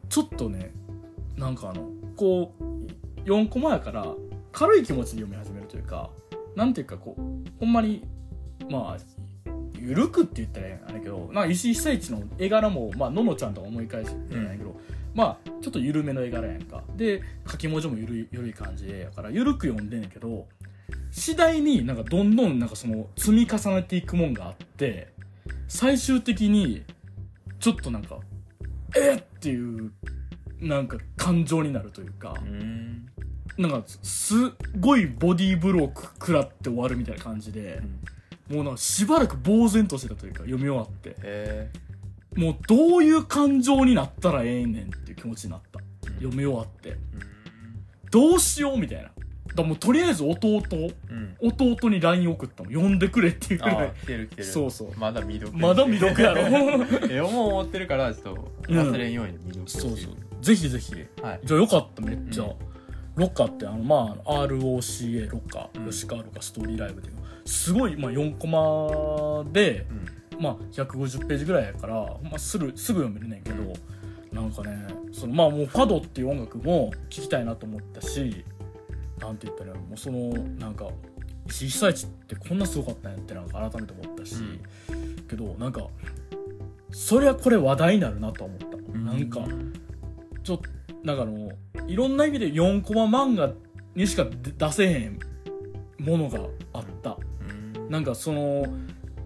[0.09, 0.73] ちょっとね
[1.37, 4.07] なんかあのこう4コマやから
[4.53, 6.11] 軽い気持ちで読み始めるというか
[6.55, 7.21] なんていうかこう
[7.61, 8.05] ほんまに
[8.71, 8.99] まあ
[9.87, 14.77] ゆるくって言ったらあれやけどなんか石井久一の絵柄も、まあののちゃんとか思い返してるんやけど、
[15.15, 16.83] まあちょっと緩めの絵柄やんか。
[16.97, 20.49] で書き文字もゆるいゆるい感じでやからゆるく読んでんねんけど
[21.11, 25.13] 次第になんかどんどんなんかその積み重ねていくもんがあって
[25.69, 26.83] 最終的に
[27.61, 28.19] ちょっとなんか
[28.97, 29.93] えっっていう
[30.61, 33.07] なんか感情になるというかうん。
[33.59, 34.39] なんかすっ
[34.81, 37.81] ごいボディーブローク食らって終わるみたいな感じで
[38.49, 41.17] もうなんかしばらく呆然としてたというか読み終わって。
[41.23, 41.71] へ
[42.37, 45.81] もうどういう感情になったらええねんっていう気持ちになった。
[46.19, 46.91] 読み終わって。
[46.91, 46.97] え
[48.11, 49.11] どうしようみたいな。
[49.55, 50.61] だもうとりあえず弟
[51.11, 51.37] うん。
[51.41, 52.71] 弟に LINE 送ったの。
[52.71, 53.89] 呼んでくれっていうぐあらい。
[53.89, 54.45] あ来てる来てる。
[54.45, 54.93] そうそう。
[54.97, 56.43] まだ未読まだ未読やろ。
[57.11, 60.45] えもう思ってるからちょっと忘れんように未読そうそう。
[60.45, 60.93] ぜひぜひ。
[61.23, 61.41] はい。
[61.43, 62.51] じゃあよかっためっちゃ、うん。
[63.17, 65.91] ロッカーってあのまあ ROCA ロッカー、うん。
[65.91, 67.09] 吉川ロッカーストーリーライブで
[67.47, 70.07] すごい、まあ、4コマで、うん。
[70.39, 73.73] まあ、150ページぐらいやから、まあ、すぐすぐ読めるねんけど、
[74.33, 78.45] なんかねそのまあもうファドっていう音楽も聴きたいなと思ったし
[79.19, 80.29] なんて言ったらもうその
[80.59, 80.89] なんか
[81.47, 84.37] 石井久一ってこんなすごかったんやってなんか改めて思ったし、
[85.29, 85.87] けどなんか
[86.91, 89.41] そりゃこれ話題になるなとは思った、なんか
[90.43, 90.69] ちょっと
[91.03, 91.51] なんかあの
[91.87, 93.53] いろんな意味で4コマ漫画
[93.95, 94.27] にしか
[94.59, 95.19] 出せへん
[95.99, 96.41] ものが
[96.75, 97.11] あった。
[97.11, 97.36] うん
[97.89, 98.67] なんかその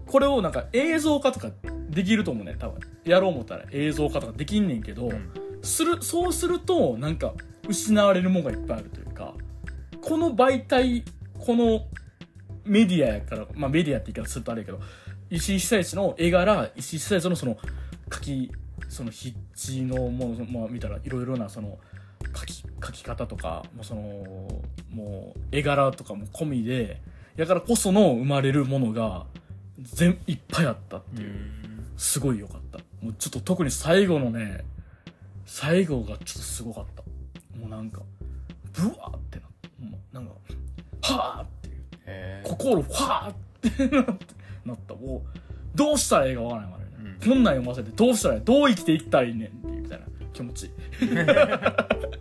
[0.05, 1.51] これをなんか映像化とか
[1.89, 2.79] できると思うね多分。
[3.03, 5.31] やろう思ったら映像化とかできんねんけど、うん。
[5.63, 7.33] するそうするとなんか
[7.67, 9.33] 失われるものがいっぱいあるというか
[10.01, 11.03] この媒体
[11.39, 11.85] この
[12.65, 14.79] メディアやからまあメディアって言い方するとあれやけど
[15.29, 17.57] 石井久一の絵柄石井久一のその
[18.11, 18.51] 書き
[18.89, 21.77] その筆致のもの、まあ、見たらいろいろなその
[22.35, 24.01] 書き書き方とかもうその
[24.89, 27.01] もう絵柄とかも込みで
[27.35, 29.25] やからこその生まれるものが
[29.79, 31.31] 全いっぱいあったっていう、
[31.97, 32.79] すごい良かった。
[33.01, 34.63] もうちょっと特に最後のね
[35.45, 37.03] 最後がちょっとすごかった。
[37.57, 38.01] もうなんか
[38.73, 40.33] ブワーってなったもうなんか
[41.01, 41.81] はーっていう。
[42.43, 43.33] 心ファーっ
[43.77, 43.95] て
[44.65, 44.93] なった。
[44.95, 45.39] もう
[45.75, 47.29] どうしたらええかわからないからね、うん。
[47.29, 50.69] こんなん読ませてどうしたらええどう生きていきたいねんっていうみたいな気持ち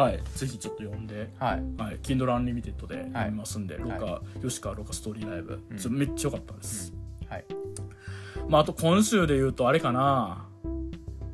[0.00, 0.20] はい。
[0.34, 1.30] ぜひちょっと読んで。
[1.38, 1.62] はい。
[1.80, 5.98] はい、Kindle Unlimited で読みますんで、ロカ、は吉川ロカストーリーライブ、うん。
[5.98, 6.92] めっちゃ良かったです、
[7.28, 7.44] はい。
[8.48, 10.46] まああと今週で言うとあれかな。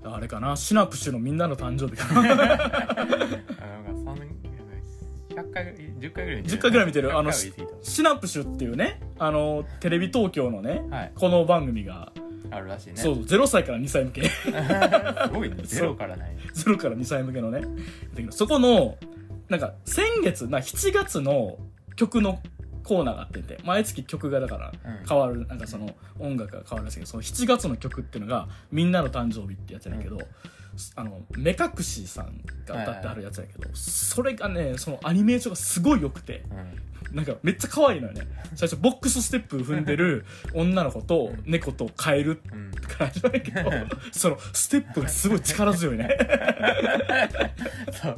[0.04, 0.56] あれかな。
[0.56, 3.36] シナプシュのみんなの誕生日かな
[5.36, 7.16] 100回10回ぐらい見て10回ぐらい見てる。
[7.16, 7.90] あの100回は言い過ぎた。
[7.90, 11.12] シナプシュっていうねあのテレビ東京のねはい。
[11.14, 12.12] この番組が、
[12.50, 12.96] あるらしいね。
[12.96, 14.22] そう0歳から2歳向け。
[14.30, 14.50] す
[15.32, 15.56] ごいね。
[15.64, 16.36] ゼロからない。
[16.54, 17.62] 0から2歳向けのね
[18.30, 18.96] そこの
[19.48, 21.58] なんか先月な7月の
[21.96, 22.40] 曲の
[22.82, 23.58] コーナーがあってて。
[23.64, 25.06] 毎月曲がだからうん。
[25.06, 30.18] 変わるなんかその音楽が変わるらしいけどその7月の曲っていうのが「みんなの誕生日」ってやつやねんけど、
[30.94, 36.82] あの目隠しさんが歌ってはるやつやけど、それがねそのアニメーションがすごい良くてうん。
[37.12, 38.26] なんかめっちゃ可愛いのよね。
[38.56, 43.70] 最初ボックスステップ踏んでる女の子と猫とカエルうんから始まるけど
[44.10, 46.08] そのステップがすごい力強いね。
[47.92, 48.16] そう。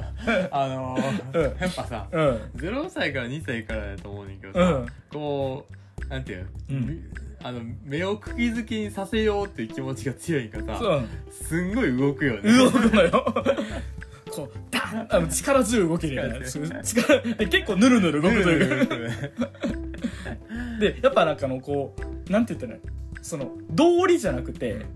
[0.50, 0.96] あの
[1.34, 1.42] うん。
[1.42, 2.20] ーやっぱさうん。
[2.56, 4.86] 0歳から2歳からやと思うねんけどさうん。
[5.12, 5.66] こ
[6.00, 6.86] うなんていううん。
[6.86, 7.02] み
[7.42, 12.52] あの目を釘付けにさせようっていう気持ちが強いんかさそうすんごい動くよね。
[12.52, 13.34] 動くのよ。
[14.30, 15.06] こうダーン！
[15.10, 18.86] あの力強い動きで、ね、力力で結構ヌルヌル動くという。
[18.86, 18.96] か
[20.80, 21.94] でやっぱなんかあのこ
[22.28, 22.92] うなんて言ったらいいの？
[23.22, 24.86] その道理じゃなくて、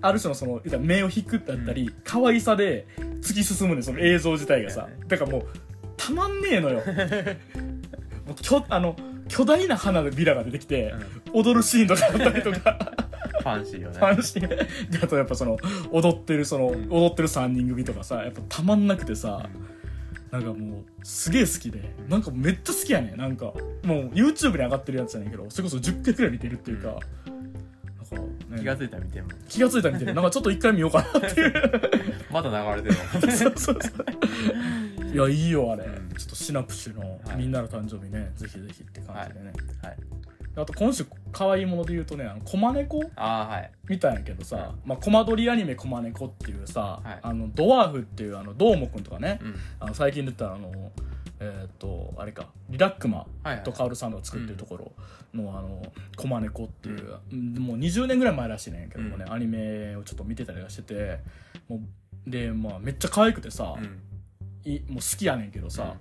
[0.00, 2.86] ある種のその目を引くだったり、可愛さで
[3.20, 4.88] 突き進むねその映像自体がさ。
[5.08, 5.46] だからもう
[5.96, 6.82] たまんねえのよ。
[8.26, 8.96] もうきょあの
[9.32, 10.94] 巨大な花のビラが出てきて、
[11.32, 12.92] 踊るシーンとかあったりとか。
[13.40, 13.98] ファンシーよね。
[13.98, 14.46] ファンシー。
[14.46, 15.56] であとやっぱその
[15.90, 16.88] 踊ってるその、ん。
[16.90, 19.48] 踊ってる3人組とかさやっぱたまんなくてさ、
[20.30, 26.98] なんかもうすげえ好きでなんかめっちゃ好きやねなんかもう YouTube に上がってるやつやねんけどそれこそ10回くらい見てるっていうか、
[28.50, 30.14] なん気がついたら見ても気がついたら見てる。
[30.14, 31.52] なんかちょっと一回見ようかなっていう。
[32.30, 35.14] まだ流れてるもん そうそうそう。
[35.14, 37.36] いやいいよあれ、うんちょっとシナプシュのはい。
[37.36, 39.52] みんなの誕生日ね、ぜひぜひって感じでね、
[39.82, 39.96] はい。
[40.54, 43.70] あと今週可愛いもので言うとねあのコマネコああはい。
[43.88, 47.18] 見たんやけどさ、まあ、コマ撮りアニメ「コマネコ」っていうさ、はい。
[47.22, 49.54] あのドワーフっていうあのどーもくんとかね、うん。
[49.80, 50.92] あの最近出たあの、
[51.40, 53.62] えっ、とあれかリラックマはいはい。
[53.62, 54.92] とカオルさんが作ってるところ
[55.34, 55.82] の、あの
[56.16, 57.54] 「コマネコ」っていう、うん。
[57.54, 59.32] もう20年ぐらい前らしいねんけどもね、うん。
[59.32, 61.20] アニメをちょっと見てたりはしてて
[61.68, 61.80] もう
[62.30, 64.00] でまあめっちゃ可愛くてさ、うん
[64.64, 65.94] いもう好きやねんけどさ、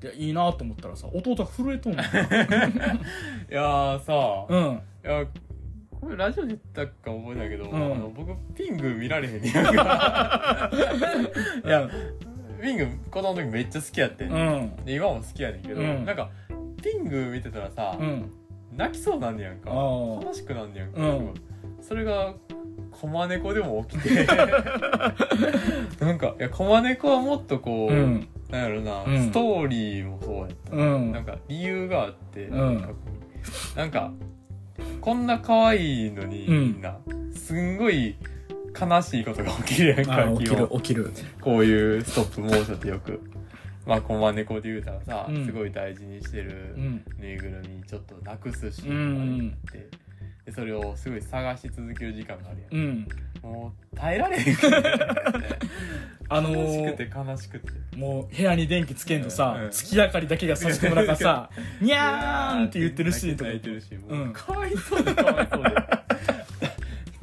[0.00, 2.04] でいいなと思ったらさ弟が震えとんねん。
[3.50, 4.80] いやーさ、いうん。
[5.02, 5.26] や
[6.00, 7.76] これラジオで言ったか覚えないけど、うん。
[7.76, 9.52] あの僕ピング見られへんね い
[11.68, 11.88] や。
[12.60, 14.76] ピング子供の時めっちゃ好きやってん、うん。
[14.84, 16.04] で今も好きやねんけど、うん。
[16.04, 16.30] なんか
[16.82, 18.30] ピング見てたらさ、うん。
[18.76, 19.70] 泣きそうなんねやんか。
[19.70, 21.34] 悲しくなんねやんか、うん。
[21.80, 22.34] それが
[23.00, 24.26] コマネコでも起きて。
[26.00, 28.28] なんかいやコマネコはもっとこう、うん。
[28.50, 29.22] なんやろな、うん。
[29.24, 31.12] ストーリーもそうやった、うん。
[31.12, 32.88] なんか理由があって、うん。
[33.76, 34.12] なんか
[35.00, 36.60] こんな可愛いのに、うん。
[36.60, 36.98] みんな
[37.34, 38.16] すんごい
[38.78, 41.12] 悲しいことが起きるやんあか起きる起きる。
[41.40, 43.20] こういうストップモーションってよく。
[43.86, 45.44] まあコマネコで言うたらさ、うん。
[45.46, 47.04] すごい大事にしてるうん。
[47.18, 49.48] ぬいぐるみちょっとなくすシーうンん。
[49.48, 49.88] があって、
[50.44, 53.08] でそれをすごい探し続ける時間があるやん、うん。
[53.42, 54.66] もう耐えられへんくて
[56.28, 57.96] あの悲しくーて悲しくて。
[57.96, 59.70] もう部屋に電気つけんとさ、うん。
[59.70, 61.48] 月明かりだけが差し込む中さ
[61.80, 63.50] 「にゃーん!」って言ってるシーンとか。
[63.50, 64.08] 泣いてるしも。
[64.08, 64.32] ううん。
[64.32, 65.70] かわいそうでかわいそうで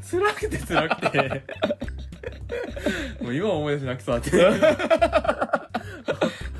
[0.09, 1.43] 辛くて辛くて。
[3.21, 4.37] もう今思い出し泣きそうだって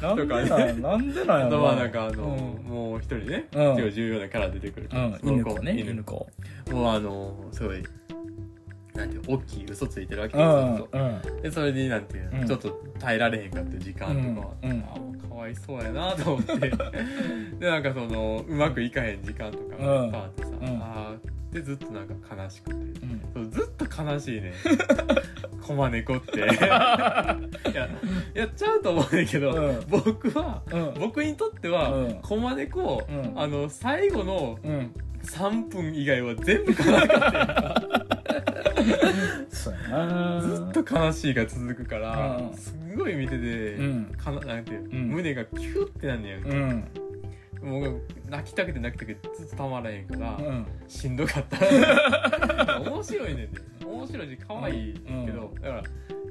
[0.02, 2.70] なんでとかなんなんでなんやあとろはなんかあの、うん。
[2.70, 3.76] もう一人ね、うん。
[3.76, 6.28] すごい重要なキャラ出てくるうん、その犬子ね犬犬子
[6.70, 7.84] もうあのすごい
[8.94, 10.90] なんていう大きい嘘ついてるわけうですよ。
[10.92, 12.48] うんでそれになんていうの、うん。
[12.48, 14.72] ちょっと耐えられへんかっていう時間とかは、うん。
[14.72, 16.56] うんあもうかわいそうやなと思って。
[17.60, 20.68] でなんかそのうまくいかへん時間とかがいっぱいあってさ、うん。
[20.82, 22.76] あーでずっとなんか悲しくて。
[22.76, 23.22] うん。
[23.34, 24.54] そうずっと悲しいね
[25.62, 26.40] コマネコって。
[26.42, 27.38] いや
[28.34, 29.84] やっちゃうと思うねんけど、うん。
[29.88, 30.94] 僕はうん。
[31.00, 32.14] 僕にとっては、うん。
[32.22, 33.34] コマネコ、うん。
[33.40, 34.94] あの最後のうん
[35.24, 37.84] 3分以外は全部悲しかった
[39.56, 40.42] そうやな。
[40.42, 46.84] ずっと悲しいが続くから、うんすんごい見てて、うんかななんていう、うん胸がキュってなんねやんか、うん。
[47.62, 50.66] もう泣きたくて泣きたくてずっとたまらへんから、うん。
[50.88, 52.80] しんどかった。
[52.82, 53.62] 面白いねんで。
[53.86, 54.94] 面白いし可愛い
[55.26, 55.84] けど、だから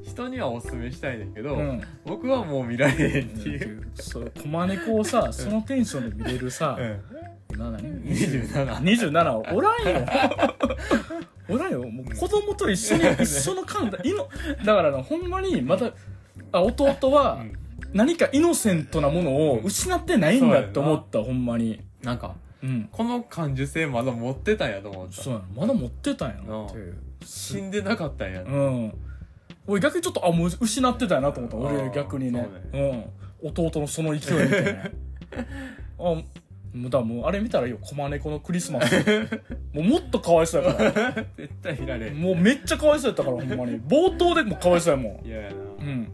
[0.02, 1.80] 人にはおすすめしたいねんけど、うん。
[2.04, 10.06] 僕はもう見られへんっていう、そうコマネコをさそのテンションで見れるさ今何27 27おらんよ。
[11.48, 11.88] おらんよ。
[11.88, 13.98] もう子供と一緒に一緒の感だ。
[14.04, 14.28] いの
[14.64, 15.92] だからなほんまにまた
[16.52, 17.52] あ弟はうん。
[17.92, 21.80] 何かイノセントなものを失ってないんだって思ったほんまに。
[22.02, 22.88] なんかうん。
[22.92, 25.22] この感受性まだ持ってたんやと思った。
[25.22, 25.46] そうやな。
[25.56, 26.96] まだ持ってたんやなっていう。
[27.24, 28.94] 死んでなかったんや、うん。
[29.66, 31.56] 俺逆にちょっとあもう失ってたんやなと思った。
[31.56, 32.48] 俺逆にね。
[32.72, 33.04] そううん。
[33.42, 34.82] 弟のその勢いみたいな。
[35.98, 36.22] あ
[36.74, 38.94] もうだもうあれ見たらいいよコマネコのクリスマス。
[39.74, 40.92] もうもっとかわいそうやから。
[41.36, 43.80] 絶対見られもうめっちゃかわいそうやったからほんまに。
[43.80, 45.26] 冒頭でもかわいそうやもん。
[45.26, 46.12] 嫌やな、うん。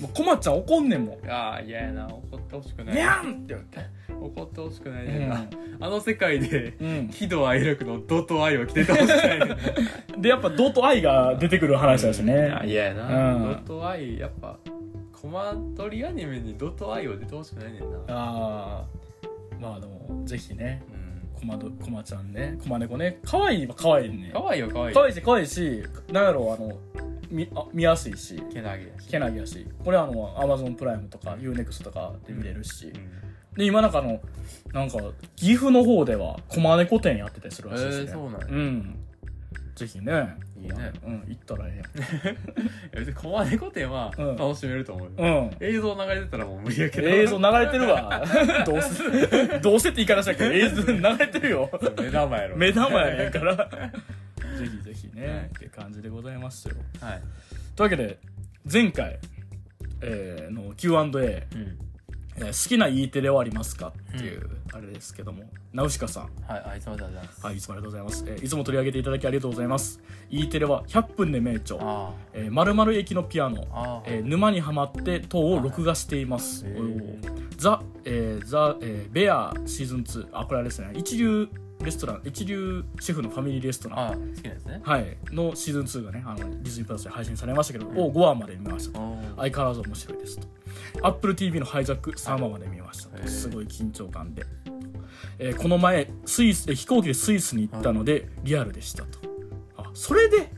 [0.00, 1.30] もうコマちゃん怒んねんもん。
[1.30, 2.06] ああ嫌やな。
[2.06, 2.94] 怒ってほしくない。
[2.94, 3.78] にゃんって言って。
[4.20, 5.50] 怒ってほしくなういねんな、ん。
[5.78, 7.08] あの世界でうん。
[7.08, 9.56] 喜怒哀楽の怒と愛を着ててほしくないねんな
[10.18, 12.50] でやっぱドと愛が出てくる話だしね。
[12.50, 13.50] あ嫌やな、うん。
[13.52, 14.58] 怒と愛やっぱ
[15.12, 17.98] コマ撮りアニメに怒と愛は出てほしくないねんな。
[18.08, 19.05] ああ
[19.60, 21.40] まあでもぜひねうん。
[21.40, 24.30] コマドコマちゃんねコマネコね可愛いは可愛いね。
[24.32, 26.78] 可愛いよ可愛い可愛いし可愛いしなんやろうあの
[27.30, 28.42] 見あ見やすいし。
[28.52, 29.08] けなげやし。
[29.08, 29.66] けなげやし。
[29.84, 32.92] これあのアマゾンプライムとか UNEXT とかで見れるし、うん。
[33.56, 34.20] で今なんかあの
[34.72, 34.98] なんか
[35.34, 38.46] 岐阜の方ではコマネコ店やってたりするらしいですね、えーそうなんや。
[38.48, 39.05] うん
[39.76, 40.34] ぜひね。
[40.58, 40.90] いいね。
[41.06, 44.36] うん行ったらえ いや別にコマネコ展はうん。
[44.36, 45.50] 楽しめると思ううん。
[45.60, 47.08] 映像流れてたらもう無理やけど。
[47.08, 48.22] 映像流れてるわ。
[48.66, 50.44] どうせ どうせって言い方したけ？
[50.48, 51.70] ど映像流れてるよ。
[52.02, 52.56] 目玉やろ。
[52.56, 53.54] 目玉やねんから。
[53.56, 55.38] ぜひぜひね、はい。
[55.46, 56.74] って感じでございますよ。
[57.00, 57.22] はい。
[57.76, 58.18] というわけで
[58.72, 59.18] 前回、
[60.00, 61.78] えーの Q&A、うん
[62.38, 65.44] えー好きな E テレはありますかっていう、あれですけども。
[65.72, 66.22] ナウシカさん。
[66.46, 67.46] はいあいつまでありがとうございます。
[67.46, 70.00] はいいつもありがとうございます、えーいつも取り上げていただきありがとうございます。
[70.30, 71.78] E テレは100分で名著。
[71.80, 73.66] あえー、〇〇駅のピアノ。
[73.72, 76.66] あえー沼にはまって等を録画しています。
[76.66, 76.78] へー。
[76.78, 77.46] おー。
[77.56, 80.28] ザ、えーザ、えーベアシーズン2。
[80.32, 80.90] あ、これあれですね。
[80.94, 81.48] 一流
[81.82, 83.98] レストラン、一流シェフのファミリーレストラン。
[83.98, 84.80] あ好きなやつね。
[84.82, 85.16] はい。
[85.30, 88.98] のシーズン2がね、あの、ディズニープラスで配信されましたけど、を5話まで見ました。
[88.98, 90.48] お相変わらず面白いですと。
[91.02, 93.26] Apple TV のハイジャック3話まで見ました。
[93.28, 94.44] すごい緊張感で。
[95.38, 99.18] えーこの前、スイス、えー飛行機でスイスに行ったので、リアルでしたと。
[99.76, 100.50] あ、それで、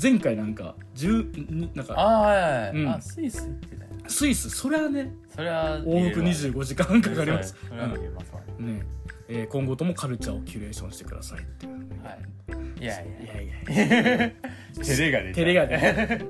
[0.00, 2.20] 前回なんか、10、になんか、ああ
[2.68, 2.88] はいうん。
[2.88, 7.56] あスイス行ってたよスイス、それはね、それは往復25時間かかります。
[7.68, 8.32] それは見れます。
[8.32, 8.82] わねね。
[9.28, 12.82] えー今後ともカルチャーをキュレーションしてくださいっていうはい。
[12.82, 14.30] いやいいやいやや。
[14.84, 16.26] 照れが出ちゃう照れがね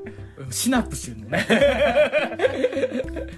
[0.50, 1.46] シナプシュのね。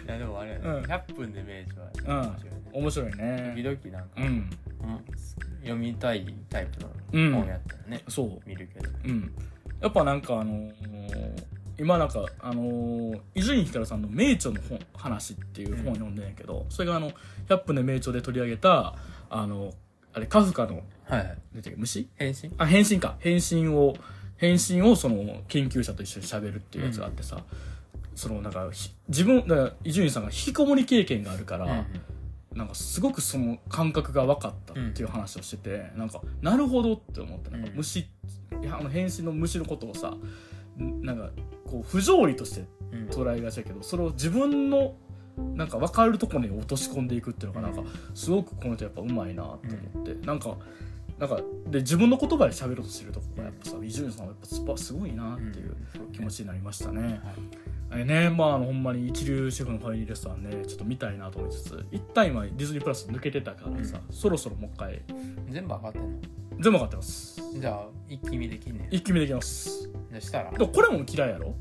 [0.07, 0.65] いやでもあれやね。
[0.65, 0.83] うん。
[0.85, 2.71] 100分で名著はうん面白いね。
[2.73, 3.55] 面白いね。
[3.57, 4.21] 時々なんか
[5.63, 7.33] 読みたいタイプうん。
[7.33, 8.49] の本やったらねそう。
[8.49, 8.91] 見るけど。
[9.05, 9.33] うん。
[9.81, 10.73] やっぱなんかあのー
[11.79, 17.11] 今なんかあの伊集院光さんの「名著の本話」っていう本を読んでんやけど、それがあの
[17.51, 18.95] 「100分で名著」で取り上げた
[19.29, 19.75] あの
[20.15, 21.39] あれカフカのはいはい。
[21.57, 22.09] 出てる虫？
[22.17, 23.17] 返信あ返信か。
[23.19, 23.95] 返信を
[24.37, 27.43] 返信をその研究者と一緒に喋るっていうやつがあってさ、
[28.15, 31.85] そのなんかひ自分だから伊集院さんが引きこもり経験があるから、
[32.55, 37.77] なんかすごくその感覚が分かったっていう話をしてて、なんかなるほどって思ってなんかうん。
[37.77, 38.07] 虫、い
[38.63, 40.15] やあの返信の虫のことをさ
[40.79, 41.31] んなんか
[41.67, 42.99] こう不条理としてうん。
[43.01, 44.95] うん捉えがちだけどそれを自分の
[45.55, 47.83] なんか分かるところに落とし込んでいくっていうのがなんか
[48.15, 50.57] すごくこの人やっぱうまいなって思って、なんか
[51.19, 55.75] なんかで自分の言葉で喋ろうとしてるとこがやっぱさ伊集院さんはやっぱすごいなっていう
[56.13, 57.21] 気持ちになりましたね。
[57.89, 65.03] あれねまああのほんまに一流シェフのファミリーレストランねちょっと見たいなと思いつつ一旦今ディズニープラス抜けてたからさ、そろそろもう一回。
[65.49, 66.09] 全部上がってんの？
[66.59, 67.41] 全部上がってます。
[67.61, 69.89] じゃあ一気見できんねん一気見できます。
[70.11, 70.51] じゃあしたら？
[70.51, 71.55] でもこれも嫌いやろ？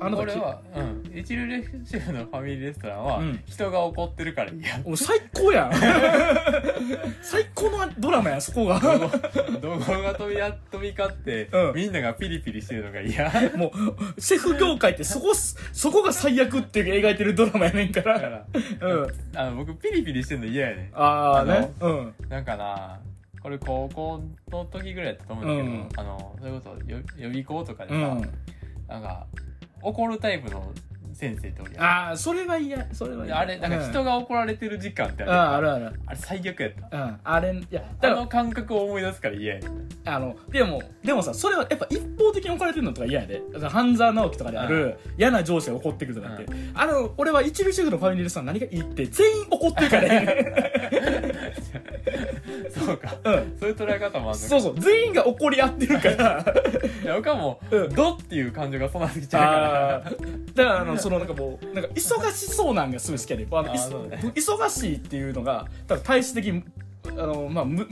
[0.00, 1.46] あなた俺は、うん、一流
[1.84, 3.42] シェフのファミリーレストランは、うん。
[3.46, 4.52] 人が怒ってるから。
[4.52, 5.72] 嫌お最高やん。
[7.22, 8.80] 最高のドラマやんそこが。
[9.60, 11.74] 動画 が飛びや飛び交って、うん。
[11.74, 13.30] みんながピリピリしてるのが嫌。
[13.56, 13.72] も
[14.16, 18.20] うシェフ業界ってそこすそこが最悪って描いてるドラマやねんから。
[18.20, 18.46] ら
[18.80, 19.06] うん。
[19.34, 21.72] あの僕ピリピリしてるの嫌やねああね。
[21.80, 22.14] うん。
[22.28, 23.00] なんかな
[23.42, 25.88] これ高校の時ぐらいやったと思うんだけど、うん。
[25.96, 28.22] あのそれこそよ予備校とかでさ、うん。
[28.88, 29.26] なんか
[29.82, 30.72] 怒るタイプの
[31.14, 31.84] 先生とおりやん。
[31.84, 32.86] ああそれは嫌。
[32.92, 33.38] それは嫌。
[33.38, 36.00] あれなんか人がが怒られてる時間ってあるあああるある。
[36.06, 36.96] あれ最悪やった。
[36.96, 37.20] うん。
[37.22, 39.68] あれいやあの感覚を思い出すから嫌やね
[40.04, 43.42] あの、でも、でもさ、それはやっぱ一方的に置かれてるのとか嫌やで。
[43.68, 46.46] 半沢直樹とかである嫌な上司が怒ってくるとかって。
[46.74, 50.52] あの、俺は一流シェフのファミリーレストラン何がいいって、全員怒ってるからね。
[52.80, 53.14] そうか。
[53.24, 53.56] うん。
[53.58, 56.44] そういう捉え方もあるそうそう、全員が怒り合ってるから。
[57.02, 57.94] いや僕はもう、うん。
[57.94, 60.54] ドっていう感情が備わってきちゃうかあー。
[60.54, 63.46] だからあの、 そのなんかもう、なんか忙しそうなんがすごい好きやで。
[63.50, 64.20] あのいあーそうね。
[64.34, 66.64] 忙しいっていうのが、多分体質的に、
[67.08, 67.86] あの、まあ、む、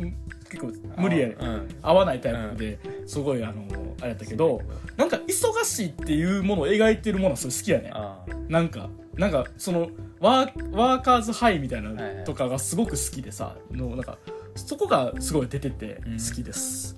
[0.51, 1.37] 結構ら無理やね。
[1.41, 1.69] うん。
[1.83, 3.65] 合わないタイプですごいあの
[4.01, 4.61] あれやったけど
[4.97, 7.91] なんか忙しいっていうものを描いてるものはすごい好きやね。
[7.95, 12.25] あなんかなんかそのワーワーカーズハイみたいなはいはい。
[12.25, 14.19] とかがすごく好きでさのなんか
[14.55, 16.13] そこがすごい出ててうん。
[16.13, 16.97] 好きです、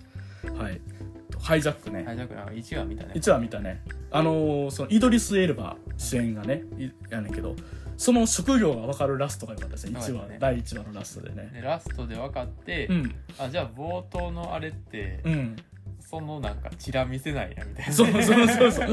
[0.57, 0.81] はい。
[1.41, 3.13] ハイジャックね、あじゃあ1話見たね。
[3.15, 3.83] 一話見たね。
[4.11, 7.57] あのーそのイドリス・エルバ主演がねいやねんけど
[7.97, 9.99] その職業が分かるラストが良かったですね。
[9.99, 10.37] 1話、ね。
[10.41, 11.51] 第1話のラストでね。
[11.53, 13.15] でラストで分かって、うん。
[13.39, 15.57] あじゃあ冒頭のあれって、うん。
[16.01, 17.93] そのなんかチラ見せないなみたいな。
[17.93, 18.89] そうそうそうそう。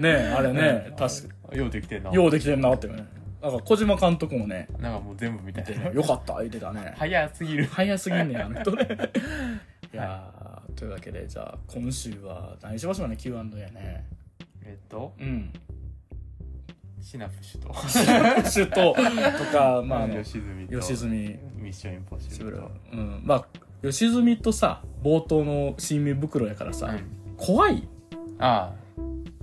[0.00, 0.96] ねえあれね うん。
[0.96, 2.10] 確かようできてんな。
[2.10, 3.06] ようできてんなってね
[3.50, 6.94] なんか小島監督もねなんかもう全部見たいなよかった言ってたね。
[6.96, 7.66] 早すぎる。
[7.66, 8.88] 早すぎんねんあの人ね。
[9.94, 14.06] いやーというわけでじゃあ今週は何しましょうね Q&A ね。
[14.64, 15.14] えっと？
[15.18, 15.52] うん。
[17.00, 18.48] シナプシュと。
[18.50, 20.80] シュととか まあ吉住と。
[20.80, 21.08] 吉住
[21.54, 21.70] ミ。
[21.70, 22.70] ッションインポッシブルと。
[22.92, 23.20] うん。
[23.24, 23.46] まあ
[23.82, 27.34] 吉住とさ冒頭の新見袋やからさ、うん。
[27.36, 27.86] 怖い。
[28.38, 28.74] あ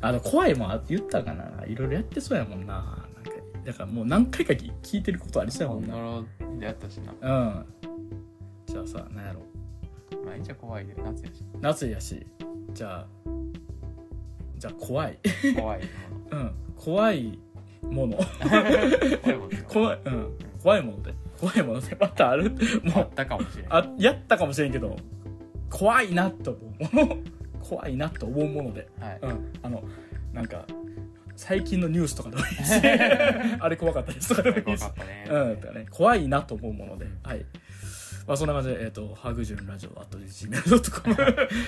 [0.01, 0.11] あ。
[0.11, 1.65] の怖いもん言ったかな。
[1.65, 3.02] いろいろやってそうやもんな
[3.65, 5.95] だからもう何回か聞いてることありそうあやもんな。
[5.95, 7.13] ノロでやったしな。
[7.21, 7.65] うん。
[8.65, 9.41] じゃあさ何やろ。
[10.25, 11.43] まあいいじゃ怖いで夏やし。
[11.61, 12.25] 夏やし。
[12.73, 13.07] じゃあ
[14.57, 15.19] じゃあ怖い。
[15.55, 15.81] 怖い
[16.31, 16.51] うん。
[16.75, 17.39] 怖い
[17.83, 18.17] もの。
[18.41, 19.49] 怖いもの。
[19.67, 20.37] 怖いうん。
[20.61, 21.13] 怖いもので。
[21.39, 21.97] 怖いもので。
[21.99, 22.51] またある。
[22.51, 22.59] もう
[22.95, 24.95] あったかもしれないあやったかもしれんけど
[25.69, 26.59] 怖いなと思
[26.91, 27.17] うもの。
[27.61, 28.89] 怖いなと思うもので。
[28.99, 29.19] はい。
[29.21, 29.51] うん。
[29.61, 29.83] あの
[30.33, 30.65] なんか
[31.35, 32.73] 最近のニュースとかでもいいし
[33.59, 34.65] あれ怖かったですとかでもいいし。
[34.65, 35.25] 怖かったね。
[35.29, 37.45] うん、とかね、怖いなと思うもので、はい。
[38.25, 41.15] まあ、そんな感じで、えっ、と、ハグジュンラジオ、あと gmail.com、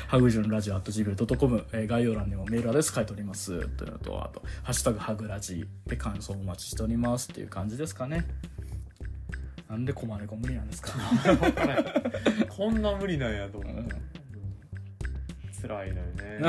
[0.08, 3.68] ハグジュンラジオ、あと gmail.com、えー概要欄にもメールアドレス書いております。
[3.76, 8.26] というのと、あと、ハッシュタグハグラジで感想をお待ちしておりますっていう感じですかね。
[9.70, 10.94] なんでコマネコ無理なんですか、
[12.50, 13.76] こんな無理なんやと思う。
[13.76, 13.90] うん。
[15.62, 16.40] 辛いのよね。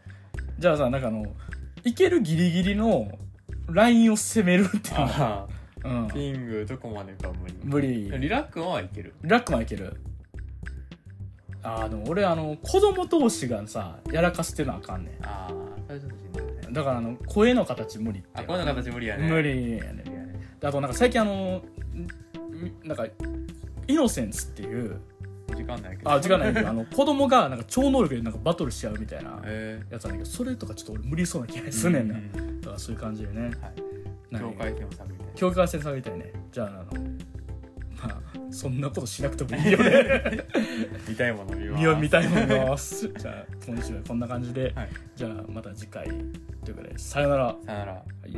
[0.58, 1.26] じゃあさ、なんかあの、
[1.84, 3.18] いけるギリギリの
[3.68, 4.94] ラインを攻めるっていう。
[4.98, 5.46] のは、あ
[5.84, 7.54] あうん、キングどこまでか無理。
[7.64, 8.10] 無理。
[8.18, 9.14] リラックマはいける？
[9.22, 9.96] ラックマンいける。
[11.62, 15.24] あの、俺あの、子供同士がさ、やらかしてなあかんねん。
[15.24, 15.52] ああ
[15.86, 16.68] それちょっとしんどいね。
[16.70, 18.56] だからあの声の形無理ってあこう。
[18.58, 19.28] いうの形無理やね。
[19.28, 20.02] 無理やね。
[20.04, 20.40] 無理やね。
[20.60, 21.62] であとなんか最近あのん
[22.84, 23.06] なんか
[23.86, 25.00] イノセンスっていう
[25.54, 26.10] 時間ないけど。
[26.10, 26.68] あ時間ないけど。
[26.68, 33.42] あの子供がなんか超能力でなんかバトルし合うみたいなえやつなんだけどそれとかちょっと俺無理そうな気がすんねんな、うんうんだからそういう感じでね。
[33.42, 33.52] はい。
[34.30, 34.42] 何？
[34.42, 35.26] 境界線を探りたい。
[35.34, 36.32] 境界線探りたいね。
[36.52, 36.76] じゃああの
[38.02, 38.20] まあ
[38.50, 40.44] そんなことしなくてもいいよね。
[41.08, 42.00] 見たいもの見ます。
[42.00, 43.08] 見たいもの見ます。
[43.08, 44.88] じゃあ今週はこんな感じで、はい。
[45.16, 46.06] じゃあまた次回
[46.64, 47.56] ということでさよなら。
[47.66, 47.92] さよなら。
[47.92, 48.36] はい